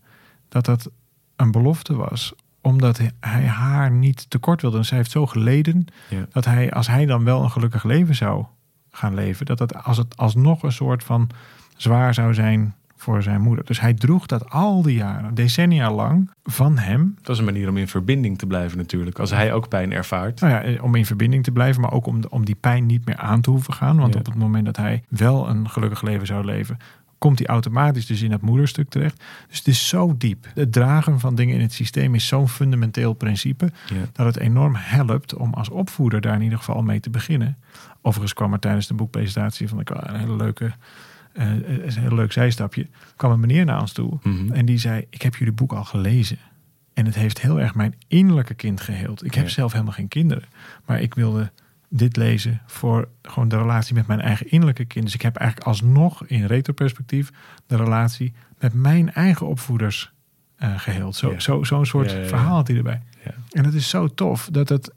dat 0.48 0.64
dat 0.64 0.90
een 1.36 1.50
belofte 1.50 1.94
was. 1.94 2.32
Omdat 2.62 2.98
hij 3.20 3.46
haar 3.46 3.90
niet 3.90 4.30
tekort 4.30 4.62
wilde. 4.62 4.76
En 4.78 4.84
zij 4.84 4.96
heeft 4.96 5.10
zo 5.10 5.26
geleden 5.26 5.84
Ja. 6.08 6.26
dat 6.32 6.44
hij, 6.44 6.70
als 6.72 6.86
hij 6.86 7.06
dan 7.06 7.24
wel 7.24 7.42
een 7.42 7.50
gelukkig 7.50 7.84
leven 7.84 8.14
zou 8.14 8.44
gaan 8.90 9.14
leven, 9.14 9.46
dat 9.46 9.58
het 9.58 9.84
als 9.84 9.96
het 9.96 10.16
alsnog 10.16 10.62
een 10.62 10.72
soort 10.72 11.04
van 11.04 11.28
zwaar 11.76 12.14
zou 12.14 12.34
zijn 12.34 12.74
voor 12.96 13.22
zijn 13.22 13.40
moeder. 13.40 13.64
Dus 13.64 13.80
hij 13.80 13.94
droeg 13.94 14.26
dat 14.26 14.50
al 14.50 14.82
die 14.82 14.94
jaren, 14.96 15.34
decennia 15.34 15.92
lang, 15.92 16.30
van 16.44 16.78
hem. 16.78 17.14
Het 17.18 17.26
was 17.26 17.38
een 17.38 17.44
manier 17.44 17.68
om 17.68 17.76
in 17.76 17.88
verbinding 17.88 18.38
te 18.38 18.46
blijven 18.46 18.78
natuurlijk. 18.78 19.18
Als 19.18 19.30
hij 19.30 19.52
ook 19.52 19.68
pijn 19.68 19.92
ervaart. 19.92 20.40
Nou 20.40 20.68
ja, 20.70 20.82
om 20.82 20.94
in 20.94 21.06
verbinding 21.06 21.44
te 21.44 21.50
blijven, 21.50 21.80
maar 21.80 21.92
ook 21.92 22.06
om, 22.06 22.20
om 22.28 22.44
die 22.44 22.54
pijn 22.54 22.86
niet 22.86 23.06
meer 23.06 23.16
aan 23.16 23.40
te 23.40 23.50
hoeven 23.50 23.72
gaan. 23.74 23.96
Want 23.96 24.12
Ja. 24.14 24.18
op 24.20 24.26
het 24.26 24.34
moment 24.34 24.64
dat 24.64 24.76
hij 24.76 25.02
wel 25.08 25.48
een 25.48 25.68
gelukkig 25.70 26.02
leven 26.02 26.26
zou 26.26 26.44
leven, 26.44 26.78
komt 27.22 27.38
hij 27.38 27.46
automatisch 27.48 28.06
dus 28.06 28.22
in 28.22 28.32
het 28.32 28.40
moederstuk 28.40 28.88
terecht. 28.88 29.22
Dus 29.48 29.58
het 29.58 29.66
is 29.68 29.88
zo 29.88 30.14
diep. 30.18 30.46
Het 30.54 30.72
dragen 30.72 31.20
van 31.20 31.34
dingen 31.34 31.54
in 31.54 31.60
het 31.60 31.72
systeem 31.72 32.14
is 32.14 32.26
zo'n 32.26 32.48
fundamenteel 32.48 33.12
principe 33.12 33.64
Ja. 33.88 33.96
dat 34.12 34.26
het 34.26 34.36
enorm 34.36 34.74
helpt 34.76 35.34
om 35.34 35.54
als 35.54 35.68
opvoeder 35.68 36.20
daar 36.20 36.34
in 36.34 36.42
ieder 36.42 36.58
geval 36.58 36.82
mee 36.82 37.00
te 37.00 37.10
beginnen. 37.10 37.56
Overigens 38.00 38.34
kwam 38.34 38.52
er 38.52 38.58
tijdens 38.58 38.86
de 38.86 38.94
boekpresentatie 38.94 39.68
van 39.68 39.80
ik 39.80 39.90
een 39.90 40.18
hele 40.18 40.36
leuke, 40.36 40.72
eh, 41.32 41.46
een 41.50 41.90
heel 41.98 42.14
leuk 42.14 42.32
zijstapje, 42.32 42.86
kwam 43.16 43.30
een 43.32 43.40
meneer 43.40 43.64
naar 43.64 43.80
ons 43.80 43.92
toe 43.92 44.18
Mhm. 44.22 44.52
en 44.52 44.66
die 44.66 44.78
zei: 44.78 45.06
Ik 45.10 45.22
heb 45.22 45.36
jullie 45.36 45.54
boek 45.54 45.72
al 45.72 45.84
gelezen. 45.84 46.38
En 46.94 47.04
het 47.06 47.14
heeft 47.14 47.40
heel 47.40 47.60
erg 47.60 47.74
mijn 47.74 47.94
innerlijke 48.08 48.54
kind 48.54 48.80
geheeld. 48.80 49.24
Ik 49.24 49.34
heb 49.34 49.44
Ja. 49.44 49.50
zelf 49.50 49.72
helemaal 49.72 49.92
geen 49.92 50.08
kinderen. 50.08 50.44
Maar 50.86 51.00
ik 51.00 51.14
wilde 51.14 51.50
dit 51.94 52.16
lezen 52.16 52.60
voor 52.66 53.08
gewoon 53.22 53.48
de 53.48 53.56
relatie 53.58 53.94
met 53.94 54.06
mijn 54.06 54.20
eigen 54.20 54.50
innerlijke 54.50 54.84
kind. 54.84 55.04
Dus 55.04 55.14
ik 55.14 55.22
heb 55.22 55.36
eigenlijk 55.36 55.68
alsnog 55.68 56.26
in 56.26 56.44
retroperspectief 56.46 57.30
de 57.66 57.76
relatie 57.76 58.32
met 58.58 58.74
mijn 58.74 59.12
eigen 59.12 59.46
opvoeders 59.46 60.12
eh 60.56 60.78
geheeld. 60.80 61.16
Zo, 61.16 61.30
Ja. 61.30 61.40
zo, 61.40 61.64
zo'n 61.64 61.86
soort 61.86 62.10
Ja, 62.10 62.16
ja, 62.16 62.22
ja. 62.22 62.28
verhaal 62.28 62.54
had 62.54 62.68
hij 62.68 62.76
erbij. 62.76 63.02
Ja. 63.24 63.34
En 63.50 63.64
het 63.64 63.74
is 63.74 63.88
zo 63.88 64.08
tof 64.08 64.48
dat, 64.52 64.68
het, 64.68 64.94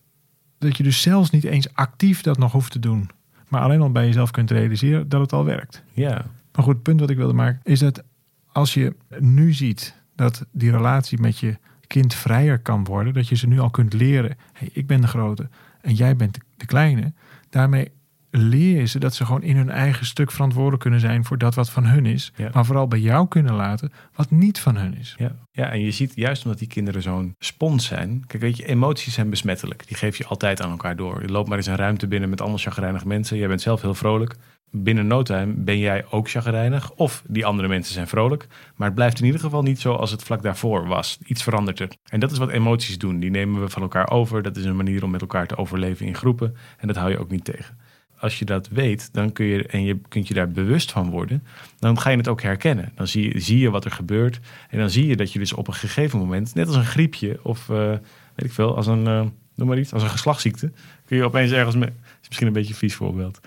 dat 0.58 0.78
je 0.78 0.84
dus 0.84 1.02
zelfs 1.02 1.30
niet 1.30 1.44
eens 1.44 1.74
actief 1.74 2.22
dat 2.22 2.38
nog 2.38 2.52
hoeft 2.52 2.72
te 2.72 2.80
doen. 2.80 3.10
Maar 3.48 3.62
alleen 3.62 3.82
al 3.82 3.92
bij 3.92 4.06
jezelf 4.06 4.32
kunt 4.32 4.52
realiseren 4.52 5.10
dat 5.10 5.22
het 5.22 5.34
al 5.34 5.46
werkt. 5.46 5.84
ja. 5.94 6.26
Maar 6.56 6.64
goed, 6.64 6.74
het 6.74 6.84
punt 6.84 7.00
wat 7.00 7.10
ik 7.10 7.18
wilde 7.18 7.34
maken 7.34 7.60
is 7.64 7.80
dat 7.80 8.04
als 8.52 8.74
je 8.74 8.96
nu 9.20 9.54
ziet 9.54 9.96
dat 10.16 10.46
die 10.52 10.72
relatie 10.72 11.20
met 11.20 11.38
je 11.40 11.58
kind 11.88 12.14
vrijer 12.14 12.60
kan 12.60 12.84
worden, 12.84 13.14
dat 13.14 13.28
je 13.28 13.36
ze 13.36 13.48
nu 13.48 13.60
al 13.60 13.70
kunt 13.70 13.94
leren: 13.94 14.38
hey, 14.54 14.70
ik 14.74 14.88
ben 14.88 15.02
de 15.02 15.08
grote 15.08 15.50
en 15.86 15.94
jij 15.94 16.16
bent 16.16 16.34
de- 16.58 16.66
kleine. 16.66 17.14
Daarmee 17.50 17.92
leer 18.30 18.80
je 18.80 18.86
ze 18.86 19.00
dat 19.00 19.16
ze 19.16 19.26
gewoon 19.26 19.44
in 19.44 19.56
hun 19.56 19.70
eigen 19.70 20.06
stuk 20.06 20.32
verantwoordelijk 20.32 20.82
kunnen 20.82 21.00
zijn 21.00 21.26
voor 21.26 21.38
dat 21.38 21.56
wat 21.56 21.70
van 21.70 21.86
hun 21.86 22.06
is, 22.06 22.32
Ja. 22.36 22.50
maar 22.54 22.66
vooral 22.66 22.88
bij 22.88 23.00
jou 23.00 23.28
kunnen 23.28 23.54
laten 23.54 23.92
wat 24.16 24.32
niet 24.32 24.60
van 24.60 24.76
hun 24.78 24.98
is. 24.98 25.16
Ja. 25.18 25.36
ja, 25.52 25.70
en 25.72 25.80
je 25.80 25.92
ziet 25.92 26.12
juist 26.16 26.44
omdat 26.44 26.60
die 26.60 26.68
kinderen 26.68 27.02
zo'n 27.02 27.36
spons 27.40 27.86
zijn. 27.86 28.24
Kijk, 28.28 28.42
weet 28.44 28.58
je, 28.58 28.66
emoties 28.66 29.14
zijn 29.14 29.30
besmettelijk. 29.30 29.88
Die 29.88 29.98
geef 29.98 30.18
je 30.18 30.26
altijd 30.26 30.62
aan 30.62 30.70
elkaar 30.72 30.96
door. 30.96 31.22
Je 31.22 31.28
loopt 31.32 31.48
maar 31.48 31.58
eens 31.58 31.68
een 31.68 31.76
ruimte 31.76 32.08
binnen 32.08 32.30
met 32.30 32.42
allemaal 32.42 32.60
chagrijnige 32.60 33.08
mensen. 33.08 33.38
Jij 33.38 33.48
bent 33.48 33.62
zelf 33.62 33.82
heel 33.82 33.96
vrolijk. 33.96 34.36
Binnen 34.78 35.08
no 35.08 35.24
time 35.24 35.54
ben 35.54 35.80
jij 35.80 36.06
ook 36.10 36.30
chagrijnig. 36.30 36.92
Of 36.92 37.24
die 37.28 37.46
andere 37.46 37.68
mensen 37.68 37.94
zijn 37.94 38.08
vrolijk. 38.08 38.48
Maar 38.76 38.88
het 38.88 38.96
blijft 38.96 39.20
in 39.20 39.26
ieder 39.26 39.40
geval 39.40 39.62
niet 39.62 39.80
zo 39.80 39.94
als 39.94 40.12
het 40.12 40.24
vlak 40.24 40.42
daarvoor 40.42 40.88
was. 40.88 41.18
Iets 41.26 41.44
verandert 41.44 41.80
er. 41.80 41.90
En 42.10 42.20
dat 42.20 42.32
is 42.32 42.38
wat 42.38 42.50
emoties 42.50 42.98
doen. 42.98 43.20
Die 43.20 43.30
nemen 43.30 43.62
we 43.62 43.70
van 43.70 43.82
elkaar 43.82 44.10
over. 44.10 44.42
Dat 44.42 44.58
is 44.58 44.66
een 44.66 44.76
manier 44.76 45.04
om 45.04 45.12
met 45.12 45.22
elkaar 45.22 45.48
te 45.48 45.58
overleven 45.58 46.06
in 46.06 46.16
groepen. 46.16 46.56
En 46.78 46.88
dat 46.88 46.96
hou 46.96 47.12
je 47.12 47.20
ook 47.20 47.30
niet 47.30 47.46
tegen. 47.46 47.78
Als 48.20 48.40
je 48.40 48.46
dat 48.46 48.68
weet, 48.68 49.14
dan 49.14 49.32
kun 49.32 49.46
je, 49.46 49.68
en 49.68 49.84
je 49.84 50.00
kunt 50.08 50.28
je 50.28 50.34
daar 50.34 50.50
bewust 50.50 50.92
van 50.92 51.10
worden, 51.10 51.44
dan 51.80 52.00
ga 52.00 52.10
je 52.10 52.18
het 52.18 52.28
ook 52.28 52.42
herkennen. 52.42 52.92
Dan 52.96 53.08
zie 53.08 53.34
je, 53.34 53.40
zie 53.40 53.60
je 53.60 53.70
wat 53.70 53.86
er 53.86 53.92
gebeurt. 53.92 54.40
En 54.70 54.80
dan 54.80 54.90
zie 54.90 55.08
je 55.08 55.16
dat 55.16 55.34
je 55.34 55.40
dus 55.40 55.54
op 55.54 55.68
een 55.68 55.74
gegeven 55.74 56.20
moment, 56.20 56.56
net 56.56 56.68
als 56.68 56.76
een 56.76 56.86
griepje 56.86 57.40
of 57.44 57.70
eh, 57.70 57.90
weet 58.36 58.46
ik 58.46 58.52
veel, 58.52 58.76
als 58.76 58.88
een, 58.88 59.08
eh, 59.08 59.26
noem 59.56 59.68
maar 59.68 59.80
iets, 59.80 59.94
als 59.94 60.04
een 60.04 60.10
geslachtsziekte, 60.10 60.72
kun 61.06 61.18
je 61.18 61.24
opeens 61.24 61.52
ergens 61.52 61.76
mee, 61.76 61.90
is 62.22 62.28
misschien 62.28 62.48
een 62.48 62.54
beetje 62.54 62.74
een 62.74 62.80
vies 62.80 62.96
voorbeeld, 62.96 63.40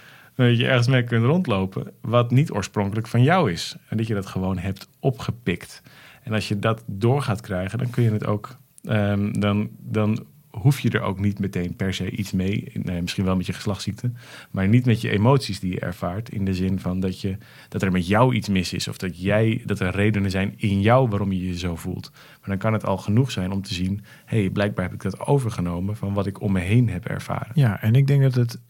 dat 0.47 0.59
je 0.59 0.67
ergens 0.67 0.89
mee 0.89 1.05
kunt 1.05 1.25
rondlopen 1.25 1.93
wat 2.01 2.31
niet 2.31 2.51
oorspronkelijk 2.51 3.07
van 3.07 3.23
jou 3.23 3.53
is. 3.53 3.77
En 3.89 3.97
dat 3.97 4.07
je 4.07 4.15
dat 4.15 4.27
gewoon 4.27 4.59
hebt 4.59 4.89
opgepikt. 5.01 5.83
En 6.23 6.33
als 6.33 6.49
je 6.49 6.59
dat 6.59 6.85
door 6.87 7.23
gaat 7.23 7.41
krijgen, 7.41 7.79
dan 7.79 7.91
kun 7.91 8.03
je 8.03 8.11
het 8.11 8.27
ook, 8.27 8.57
ehm, 8.83 9.33
dan, 9.33 9.71
dan 9.79 10.27
hoef 10.51 10.81
je 10.81 10.91
er 10.91 11.01
ook 11.01 11.21
niet 11.21 11.39
meteen 11.39 11.77
per 11.77 11.95
se 11.95 12.11
iets 12.11 12.33
mee. 12.33 12.71
Nee, 12.73 13.03
misschien 13.03 13.25
wel 13.25 13.37
met 13.37 13.47
je 13.47 13.53
geslachtsziekte, 13.53 14.13
maar 14.51 14.69
niet 14.69 14.87
met 14.87 15.01
je 15.01 15.11
emoties 15.11 15.61
die 15.61 15.73
je 15.73 15.81
ervaart. 15.81 16.31
In 16.31 16.45
de 16.45 16.55
zin 16.55 16.81
van 16.81 17.01
dat, 17.01 17.21
je, 17.21 17.37
dat 17.69 17.83
er 17.83 17.93
met 17.93 18.07
jou 18.07 18.35
iets 18.35 18.49
mis 18.49 18.73
is. 18.73 18.89
Of 18.89 18.97
dat, 18.99 19.23
jij, 19.23 19.63
dat 19.65 19.81
er 19.81 19.95
redenen 19.95 20.31
zijn 20.31 20.55
in 20.57 20.81
jou 20.81 21.09
waarom 21.09 21.33
je 21.33 21.47
je 21.47 21.59
zo 21.59 21.77
voelt. 21.77 22.11
Maar 22.13 22.49
dan 22.49 22.59
kan 22.59 22.73
het 22.73 22.85
al 22.85 22.97
genoeg 22.97 23.31
zijn 23.31 23.53
om 23.53 23.63
te 23.63 23.75
zien: 23.75 24.05
hé, 24.25 24.41
hey, 24.41 24.51
blijkbaar 24.51 24.85
heb 24.85 24.95
ik 24.95 25.03
dat 25.03 25.21
overgenomen 25.21 25.97
van 25.97 26.15
wat 26.15 26.27
ik 26.27 26.41
om 26.41 26.53
me 26.53 26.61
heen 26.61 26.89
heb 26.89 27.05
ervaren. 27.05 27.53
Ja, 27.55 27.83
en 27.83 27.95
ik 27.95 28.07
denk 28.07 28.23
dat 28.23 28.35
het. 28.35 28.61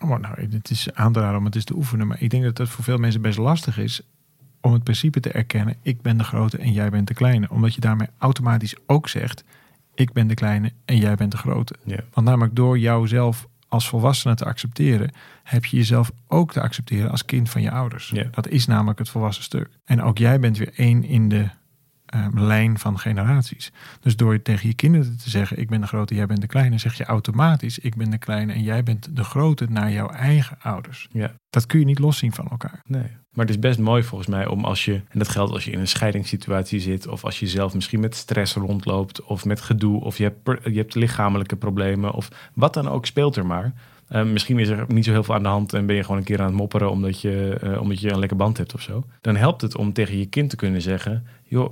Oh, 0.00 0.18
nou, 0.18 0.48
het 0.50 0.70
is 0.70 0.94
aan 0.94 1.12
te 1.12 1.20
raden 1.20 1.38
om 1.38 1.44
het 1.44 1.54
eens 1.54 1.64
te 1.64 1.76
oefenen. 1.76 2.06
Maar 2.06 2.22
ik 2.22 2.30
denk 2.30 2.42
dat 2.42 2.58
het 2.58 2.68
voor 2.68 2.84
veel 2.84 2.98
mensen 2.98 3.20
best 3.20 3.38
lastig 3.38 3.78
is 3.78 4.00
om 4.60 4.72
het 4.72 4.84
principe 4.84 5.20
te 5.20 5.30
erkennen: 5.30 5.76
ik 5.82 6.02
ben 6.02 6.16
de 6.16 6.24
grote 6.24 6.58
en 6.58 6.72
jij 6.72 6.90
bent 6.90 7.08
de 7.08 7.14
kleine. 7.14 7.50
Omdat 7.50 7.74
je 7.74 7.80
daarmee 7.80 8.08
automatisch 8.18 8.76
ook 8.86 9.08
zegt: 9.08 9.44
ik 9.94 10.12
ben 10.12 10.26
de 10.26 10.34
kleine 10.34 10.72
en 10.84 10.96
jij 10.96 11.14
bent 11.14 11.30
de 11.30 11.38
grote. 11.38 11.74
Want 12.12 12.26
namelijk 12.26 12.56
door 12.56 12.78
jouzelf 12.78 13.48
als 13.68 13.88
volwassene 13.88 14.34
te 14.34 14.44
accepteren, 14.44 15.10
heb 15.42 15.64
je 15.64 15.76
jezelf 15.76 16.12
ook 16.26 16.52
te 16.52 16.60
accepteren 16.60 17.10
als 17.10 17.24
kind 17.24 17.50
van 17.50 17.62
je 17.62 17.70
ouders. 17.70 18.12
Dat 18.30 18.48
is 18.48 18.66
namelijk 18.66 18.98
het 18.98 19.08
volwassen 19.08 19.44
stuk. 19.44 19.68
En 19.84 20.02
ook 20.02 20.18
jij 20.18 20.40
bent 20.40 20.58
weer 20.58 20.72
één 20.74 21.04
in 21.04 21.28
de 21.28 21.48
eh, 22.10 22.26
lijn 22.32 22.78
van 22.78 22.98
generaties. 22.98 23.72
Dus 24.00 24.16
door 24.16 24.42
tegen 24.42 24.68
je 24.68 24.74
kinderen 24.74 25.18
te 25.18 25.30
zeggen: 25.30 25.58
Ik 25.58 25.68
ben 25.68 25.80
de 25.80 25.86
grote, 25.86 26.14
jij 26.14 26.26
bent 26.26 26.40
de 26.40 26.46
kleine, 26.46 26.78
zeg 26.78 26.94
je 26.94 27.04
automatisch: 27.04 27.78
Ik 27.78 27.96
ben 27.96 28.10
de 28.10 28.18
kleine 28.18 28.52
en 28.52 28.62
jij 28.62 28.82
bent 28.82 29.16
de 29.16 29.24
grote 29.24 29.66
naar 29.68 29.92
jouw 29.92 30.08
eigen 30.08 30.56
ouders. 30.62 31.08
Ja. 31.12 31.32
Dat 31.50 31.66
kun 31.66 31.78
je 31.78 31.84
niet 31.84 31.98
loszien 31.98 32.32
van 32.32 32.48
elkaar. 32.50 32.80
Nee. 32.86 33.18
Maar 33.30 33.46
het 33.46 33.54
is 33.54 33.60
best 33.60 33.78
mooi 33.78 34.02
volgens 34.02 34.30
mij 34.30 34.46
om 34.46 34.64
als 34.64 34.84
je, 34.84 34.94
en 34.94 35.18
dat 35.18 35.28
geldt 35.28 35.52
als 35.52 35.64
je 35.64 35.70
in 35.70 35.78
een 35.78 35.88
scheidingssituatie 35.88 36.80
zit, 36.80 37.06
of 37.06 37.24
als 37.24 37.40
je 37.40 37.46
zelf 37.46 37.74
misschien 37.74 38.00
met 38.00 38.14
stress 38.14 38.54
rondloopt, 38.54 39.22
of 39.22 39.44
met 39.44 39.60
gedoe, 39.60 40.04
of 40.04 40.18
je 40.18 40.22
hebt, 40.22 40.42
per- 40.42 40.70
je 40.70 40.78
hebt 40.78 40.94
lichamelijke 40.94 41.56
problemen, 41.56 42.12
of 42.12 42.28
wat 42.54 42.74
dan 42.74 42.88
ook 42.88 43.06
speelt 43.06 43.36
er 43.36 43.46
maar. 43.46 43.72
Eh, 44.08 44.24
misschien 44.24 44.58
is 44.58 44.68
er 44.68 44.84
niet 44.88 45.04
zo 45.04 45.10
heel 45.10 45.22
veel 45.24 45.34
aan 45.34 45.42
de 45.42 45.48
hand 45.48 45.72
en 45.72 45.86
ben 45.86 45.96
je 45.96 46.02
gewoon 46.02 46.16
een 46.16 46.24
keer 46.24 46.40
aan 46.40 46.46
het 46.46 46.54
mopperen 46.54 46.90
omdat 46.90 47.20
je, 47.20 47.58
eh, 47.62 47.80
omdat 47.80 48.00
je 48.00 48.12
een 48.12 48.18
lekker 48.18 48.36
band 48.36 48.56
hebt 48.56 48.74
of 48.74 48.80
zo. 48.80 49.04
Dan 49.20 49.36
helpt 49.36 49.60
het 49.60 49.76
om 49.76 49.92
tegen 49.92 50.18
je 50.18 50.26
kind 50.26 50.50
te 50.50 50.56
kunnen 50.56 50.82
zeggen: 50.82 51.26
joh, 51.44 51.70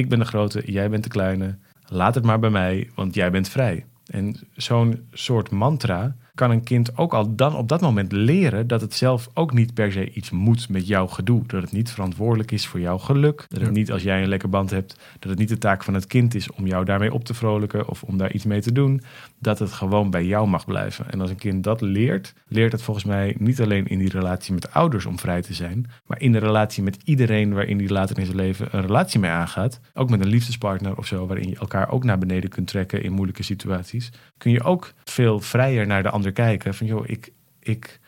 ik 0.00 0.08
ben 0.08 0.18
de 0.18 0.24
grote, 0.24 0.62
jij 0.72 0.90
bent 0.90 1.04
de 1.04 1.10
kleine. 1.10 1.56
Laat 1.86 2.14
het 2.14 2.24
maar 2.24 2.38
bij 2.38 2.50
mij, 2.50 2.90
want 2.94 3.14
jij 3.14 3.30
bent 3.30 3.48
vrij. 3.48 3.84
En 4.06 4.36
zo'n 4.52 5.08
soort 5.12 5.50
mantra 5.50 6.16
kan 6.40 6.50
een 6.50 6.62
kind 6.62 6.96
ook 6.96 7.14
al 7.14 7.34
dan 7.36 7.54
op 7.56 7.68
dat 7.68 7.80
moment 7.80 8.12
leren 8.12 8.66
dat 8.66 8.80
het 8.80 8.94
zelf 8.94 9.28
ook 9.34 9.52
niet 9.52 9.74
per 9.74 9.92
se 9.92 10.10
iets 10.10 10.30
moet 10.30 10.68
met 10.68 10.86
jouw 10.86 11.06
gedoe. 11.06 11.42
Dat 11.46 11.62
het 11.62 11.72
niet 11.72 11.90
verantwoordelijk 11.90 12.50
is 12.50 12.66
voor 12.66 12.80
jouw 12.80 12.98
geluk. 12.98 13.36
Dat 13.48 13.58
het 13.58 13.68
Ja. 13.68 13.74
niet 13.74 13.92
als 13.92 14.02
jij 14.02 14.22
een 14.22 14.28
lekker 14.28 14.48
band 14.48 14.70
hebt, 14.70 14.98
dat 15.18 15.30
het 15.30 15.38
niet 15.38 15.48
de 15.48 15.58
taak 15.58 15.84
van 15.84 15.94
het 15.94 16.06
kind 16.06 16.34
is 16.34 16.50
om 16.50 16.66
jou 16.66 16.84
daarmee 16.84 17.12
op 17.12 17.24
te 17.24 17.34
vrolijken 17.34 17.88
of 17.88 18.02
om 18.02 18.16
daar 18.18 18.32
iets 18.32 18.44
mee 18.44 18.60
te 18.60 18.72
doen. 18.72 19.00
Dat 19.38 19.58
het 19.58 19.72
gewoon 19.72 20.10
bij 20.10 20.24
jou 20.24 20.48
mag 20.48 20.64
blijven. 20.64 21.10
En 21.10 21.20
als 21.20 21.30
een 21.30 21.36
kind 21.36 21.64
dat 21.64 21.80
leert, 21.80 22.34
leert 22.48 22.72
het 22.72 22.82
volgens 22.82 23.06
mij 23.06 23.34
niet 23.38 23.60
alleen 23.60 23.86
in 23.86 23.98
die 23.98 24.10
relatie 24.10 24.54
met 24.54 24.72
ouders 24.72 25.06
om 25.06 25.18
vrij 25.18 25.42
te 25.42 25.54
zijn, 25.54 25.90
maar 26.06 26.20
in 26.20 26.32
de 26.32 26.38
relatie 26.38 26.82
met 26.82 26.98
iedereen 27.04 27.52
waarin 27.54 27.78
die 27.78 27.92
later 27.92 28.18
in 28.18 28.24
zijn 28.24 28.36
leven 28.36 28.68
een 28.70 28.82
relatie 28.82 29.20
mee 29.20 29.30
aangaat. 29.30 29.80
Ook 29.94 30.10
met 30.10 30.20
een 30.20 30.28
liefdespartner 30.28 30.96
of 30.96 31.06
zo, 31.06 31.26
waarin 31.26 31.48
je 31.48 31.56
elkaar 31.56 31.90
ook 31.90 32.04
naar 32.04 32.18
beneden 32.18 32.50
kunt 32.50 32.66
trekken 32.66 33.02
in 33.02 33.12
moeilijke 33.12 33.42
situaties. 33.42 34.10
Kun 34.38 34.50
je 34.52 34.62
ook 34.62 34.92
veel 35.04 35.40
vrijer 35.40 35.86
naar 35.86 36.02
de 36.02 36.10
ander 36.10 36.29
kijken. 36.32 36.74
Van 36.74 36.86
joh, 36.86 37.08
ik, 37.08 37.32
ik, 37.60 38.00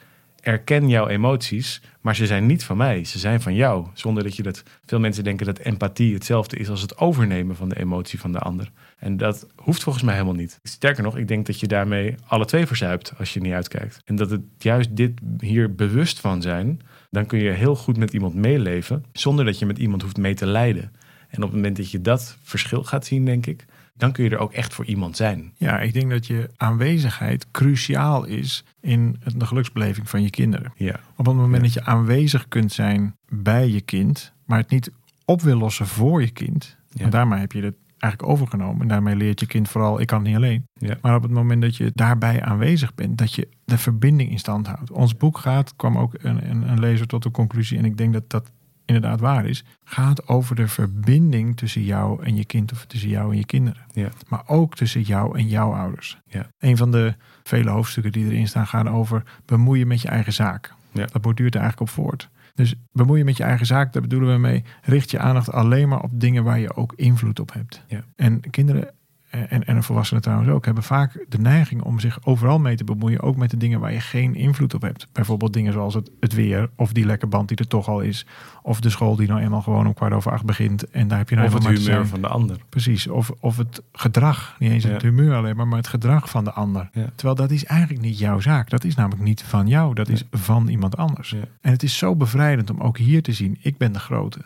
erken 0.43 0.89
jouw 0.89 1.09
emoties, 1.09 1.83
maar 2.01 2.17
ze 2.17 2.27
zijn 2.27 2.47
niet 2.47 2.65
van 2.65 2.77
mij. 2.77 3.05
Ze 3.05 3.19
zijn 3.19 3.41
van 3.41 3.55
jou. 3.55 3.87
Zonder 3.95 4.23
dat 4.23 4.37
je 4.37 4.43
dat. 4.43 4.63
Veel 4.87 5.01
mensen 5.01 5.25
denken 5.25 5.47
dat 5.47 5.59
empathie 5.59 6.15
hetzelfde 6.15 6.57
is 6.57 6.69
als 6.69 6.83
het 6.83 6.99
overnemen 6.99 7.57
van 7.57 7.69
de 7.69 7.79
emotie 7.79 8.21
van 8.21 8.33
de 8.33 8.39
ander. 8.39 8.71
En 8.99 9.17
dat 9.17 9.47
hoeft 9.57 9.83
volgens 9.83 10.05
mij 10.05 10.15
helemaal 10.15 10.35
niet. 10.35 10.59
Sterker 10.63 11.03
nog, 11.03 11.17
ik 11.17 11.29
denk 11.29 11.47
dat 11.47 11.61
je 11.61 11.67
daarmee 11.67 12.15
alle 12.27 12.45
twee 12.45 12.67
verzuipt 12.67 13.13
als 13.19 13.35
je 13.35 13.41
niet 13.41 13.53
uitkijkt. 13.53 14.01
En 14.05 14.17
dat 14.17 14.31
het 14.31 14.43
juist 14.59 14.97
dit 14.97 15.21
hier 15.39 15.75
bewust 15.75 16.21
van 16.21 16.43
zijn, 16.43 16.81
dan 17.11 17.27
kun 17.27 17.39
je 17.39 17.51
heel 17.51 17.77
goed 17.77 17.97
met 17.97 18.13
iemand 18.13 18.35
meeleven, 18.35 19.05
zonder 19.13 19.45
dat 19.45 19.59
je 19.59 19.67
met 19.67 19.79
iemand 19.79 20.03
hoeft 20.03 20.17
mee 20.17 20.35
te 20.35 20.47
lijden. 20.47 20.93
En 21.29 21.39
op 21.39 21.43
het 21.43 21.53
moment 21.53 21.77
dat 21.77 21.91
je 21.91 22.01
dat 22.01 22.37
verschil 22.43 22.85
gaat 22.85 23.07
zien, 23.07 23.25
denk 23.25 23.47
ik, 23.47 23.65
dan 23.93 24.13
kun 24.13 24.25
je 24.25 24.31
er 24.31 24.39
ook 24.39 24.53
echt 24.53 24.75
voor 24.75 24.85
iemand 24.85 25.17
zijn. 25.17 25.53
Ja, 25.57 25.79
ik 25.81 25.93
denk 25.93 26.11
dat 26.11 26.27
je 26.27 26.51
aanwezigheid 26.57 27.51
cruciaal 27.51 28.25
is 28.25 28.65
in 28.81 29.17
de 29.37 29.47
geluksbeleving 29.47 30.09
van 30.11 30.23
je 30.23 30.31
kinderen. 30.31 30.73
Ja. 30.77 31.01
Op 31.17 31.27
het 31.27 31.35
moment 31.37 31.57
Ja. 31.57 31.63
dat 31.63 31.73
je 31.73 31.85
aanwezig 31.85 32.49
kunt 32.49 32.73
zijn 32.73 33.17
bij 33.29 33.69
je 33.69 33.81
kind, 33.81 34.33
maar 34.47 34.59
het 34.59 34.71
niet 34.71 34.91
op 35.25 35.41
wil 35.43 35.57
lossen 35.59 35.87
voor 35.87 36.21
je 36.21 36.31
kind, 36.31 36.77
Ja. 36.89 37.01
want 37.01 37.13
daarmee 37.13 37.41
heb 37.41 37.53
je 37.53 37.63
het 37.63 37.77
eigenlijk 37.99 38.33
overgenomen. 38.33 38.83
En 38.83 38.89
daarmee 38.89 39.17
leert 39.17 39.41
je 39.41 39.47
kind 39.47 39.69
vooral, 39.69 40.01
ik 40.01 40.07
kan 40.07 40.19
het 40.19 40.27
niet 40.27 40.37
alleen. 40.37 40.65
Ja. 40.73 40.97
Maar 41.03 41.15
op 41.17 41.23
het 41.23 41.31
moment 41.33 41.63
dat 41.63 41.77
je 41.77 41.91
daarbij 41.95 42.43
aanwezig 42.43 42.95
bent, 42.95 43.19
dat 43.19 43.35
je 43.35 43.49
de 43.65 43.79
verbinding 43.79 44.31
in 44.31 44.39
stand 44.39 44.67
houdt. 44.67 44.91
Ons 44.91 45.17
boek 45.17 45.39
gaat, 45.39 45.77
kwam 45.77 45.99
ook 45.99 46.15
een, 46.19 46.51
een, 46.51 46.69
een 46.69 46.81
lezer 46.81 47.07
tot 47.07 47.23
de 47.23 47.31
conclusie, 47.31 47.79
en 47.79 47.85
ik 47.85 47.97
denk 47.97 48.13
dat 48.13 48.31
dat 48.31 48.51
inderdaad 48.85 49.21
waar 49.21 49.47
is, 49.47 49.65
gaat 49.85 50.29
over 50.29 50.57
de 50.57 50.69
verbinding 50.69 51.57
tussen 51.57 51.83
jou 51.83 52.25
en 52.25 52.37
je 52.37 52.45
kind 52.45 52.73
of 52.73 52.85
tussen 52.85 53.09
jou 53.09 53.33
en 53.33 53.39
je 53.39 53.47
kinderen. 53.47 53.83
Ja. 53.93 54.09
Maar 54.29 54.43
ook 54.47 54.75
tussen 54.75 55.01
jou 55.01 55.39
en 55.39 55.49
jouw 55.49 55.73
ouders. 55.73 56.19
Ja. 56.27 56.47
Een 56.59 56.77
van 56.77 56.91
de 56.91 57.15
vele 57.43 57.71
hoofdstukken 57.71 58.13
die 58.13 58.25
erin 58.25 58.49
staan 58.49 58.67
gaan 58.67 58.89
over 58.89 59.23
bemoeien 59.45 59.87
met 59.87 60.01
je 60.01 60.09
eigen 60.09 60.33
zaak. 60.33 60.75
Ja. 60.93 61.07
Dat 61.07 61.23
borduurt 61.23 61.55
er 61.55 61.61
eigenlijk 61.61 61.91
op 61.91 61.97
voort. 61.97 62.31
Dus 62.55 62.75
bemoeien 62.93 63.25
met 63.25 63.37
je 63.37 63.43
eigen 63.43 63.67
zaak, 63.67 63.93
daar 63.93 64.03
bedoelen 64.03 64.33
we 64.33 64.39
mee, 64.39 64.65
richt 64.83 65.11
je 65.11 65.19
aandacht 65.19 65.53
alleen 65.53 65.89
maar 65.89 66.03
op 66.03 66.21
dingen 66.21 66.45
waar 66.45 66.59
je 66.59 66.77
ook 66.77 66.93
invloed 66.97 67.41
op 67.41 67.53
hebt. 67.53 67.85
Ja. 67.87 68.05
En 68.17 68.41
kinderen 68.51 68.91
en, 69.33 69.65
en 69.65 69.83
volwassenen 69.83 70.23
trouwens 70.23 70.51
ook, 70.51 70.65
hebben 70.65 70.83
vaak 70.83 71.25
de 71.29 71.39
neiging 71.39 71.83
om 71.83 72.01
zich 72.01 72.19
overal 72.25 72.59
mee 72.59 72.77
te 72.77 72.85
bemoeien. 72.85 73.21
Ook 73.21 73.37
met 73.37 73.51
de 73.51 73.57
dingen 73.57 73.81
waar 73.81 73.93
je 73.93 74.01
geen 74.01 74.35
invloed 74.35 74.75
op 74.75 74.83
hebt. 74.83 75.09
Bijvoorbeeld 75.13 75.53
dingen 75.53 75.73
zoals 75.73 75.95
het, 75.95 76.11
het 76.21 76.33
weer, 76.35 76.71
of 76.77 76.93
die 76.93 77.07
lekke 77.07 77.27
band 77.27 77.49
die 77.49 77.57
er 77.57 77.67
toch 77.69 77.89
al 77.89 78.01
is. 78.01 78.27
Of 78.63 78.81
de 78.81 78.91
school 78.91 79.17
die 79.17 79.29
nou 79.29 79.41
eenmaal 79.41 79.63
gewoon 79.63 79.87
om 79.87 79.95
kwart 79.95 80.13
over 80.13 80.33
acht 80.33 80.45
begint. 80.45 80.91
En 80.91 81.09
daar 81.09 81.19
heb 81.19 81.29
je 81.29 81.35
nou 81.35 81.47
Of 81.47 81.55
het 81.55 81.63
humeur 81.67 81.81
zijn. 81.81 82.07
van 82.07 82.21
de 82.21 82.29
ander. 82.29 82.57
Precies, 82.69 83.07
of, 83.09 83.31
of 83.41 83.57
het 83.57 83.83
gedrag, 83.93 84.57
niet 84.59 84.71
eens 84.71 84.85
Ja. 84.85 84.91
het 84.91 85.03
humeur 85.03 85.35
alleen 85.35 85.57
maar, 85.57 85.69
maar 85.69 85.79
het 85.79 85.89
gedrag 85.89 86.31
van 86.31 86.45
de 86.45 86.53
ander. 86.53 86.89
Ja. 86.93 87.07
Terwijl 87.15 87.37
dat 87.37 87.51
is 87.51 87.65
eigenlijk 87.65 88.01
niet 88.01 88.19
jouw 88.19 88.41
zaak. 88.41 88.71
Dat 88.71 88.85
is 88.85 88.95
namelijk 88.95 89.23
niet 89.23 89.43
van 89.43 89.67
jou, 89.67 89.95
dat 89.95 90.09
is 90.09 90.25
van 90.31 90.69
iemand 90.69 90.97
anders. 90.97 91.33
En 91.61 91.71
het 91.71 91.83
is 91.83 91.99
zo 91.99 92.17
bevrijdend 92.17 92.71
om 92.71 92.81
ook 92.81 92.99
hier 92.99 93.23
te 93.23 93.33
zien, 93.33 93.59
ik 93.61 93.77
ben 93.77 93.93
de 93.93 93.99
grote. 93.99 94.45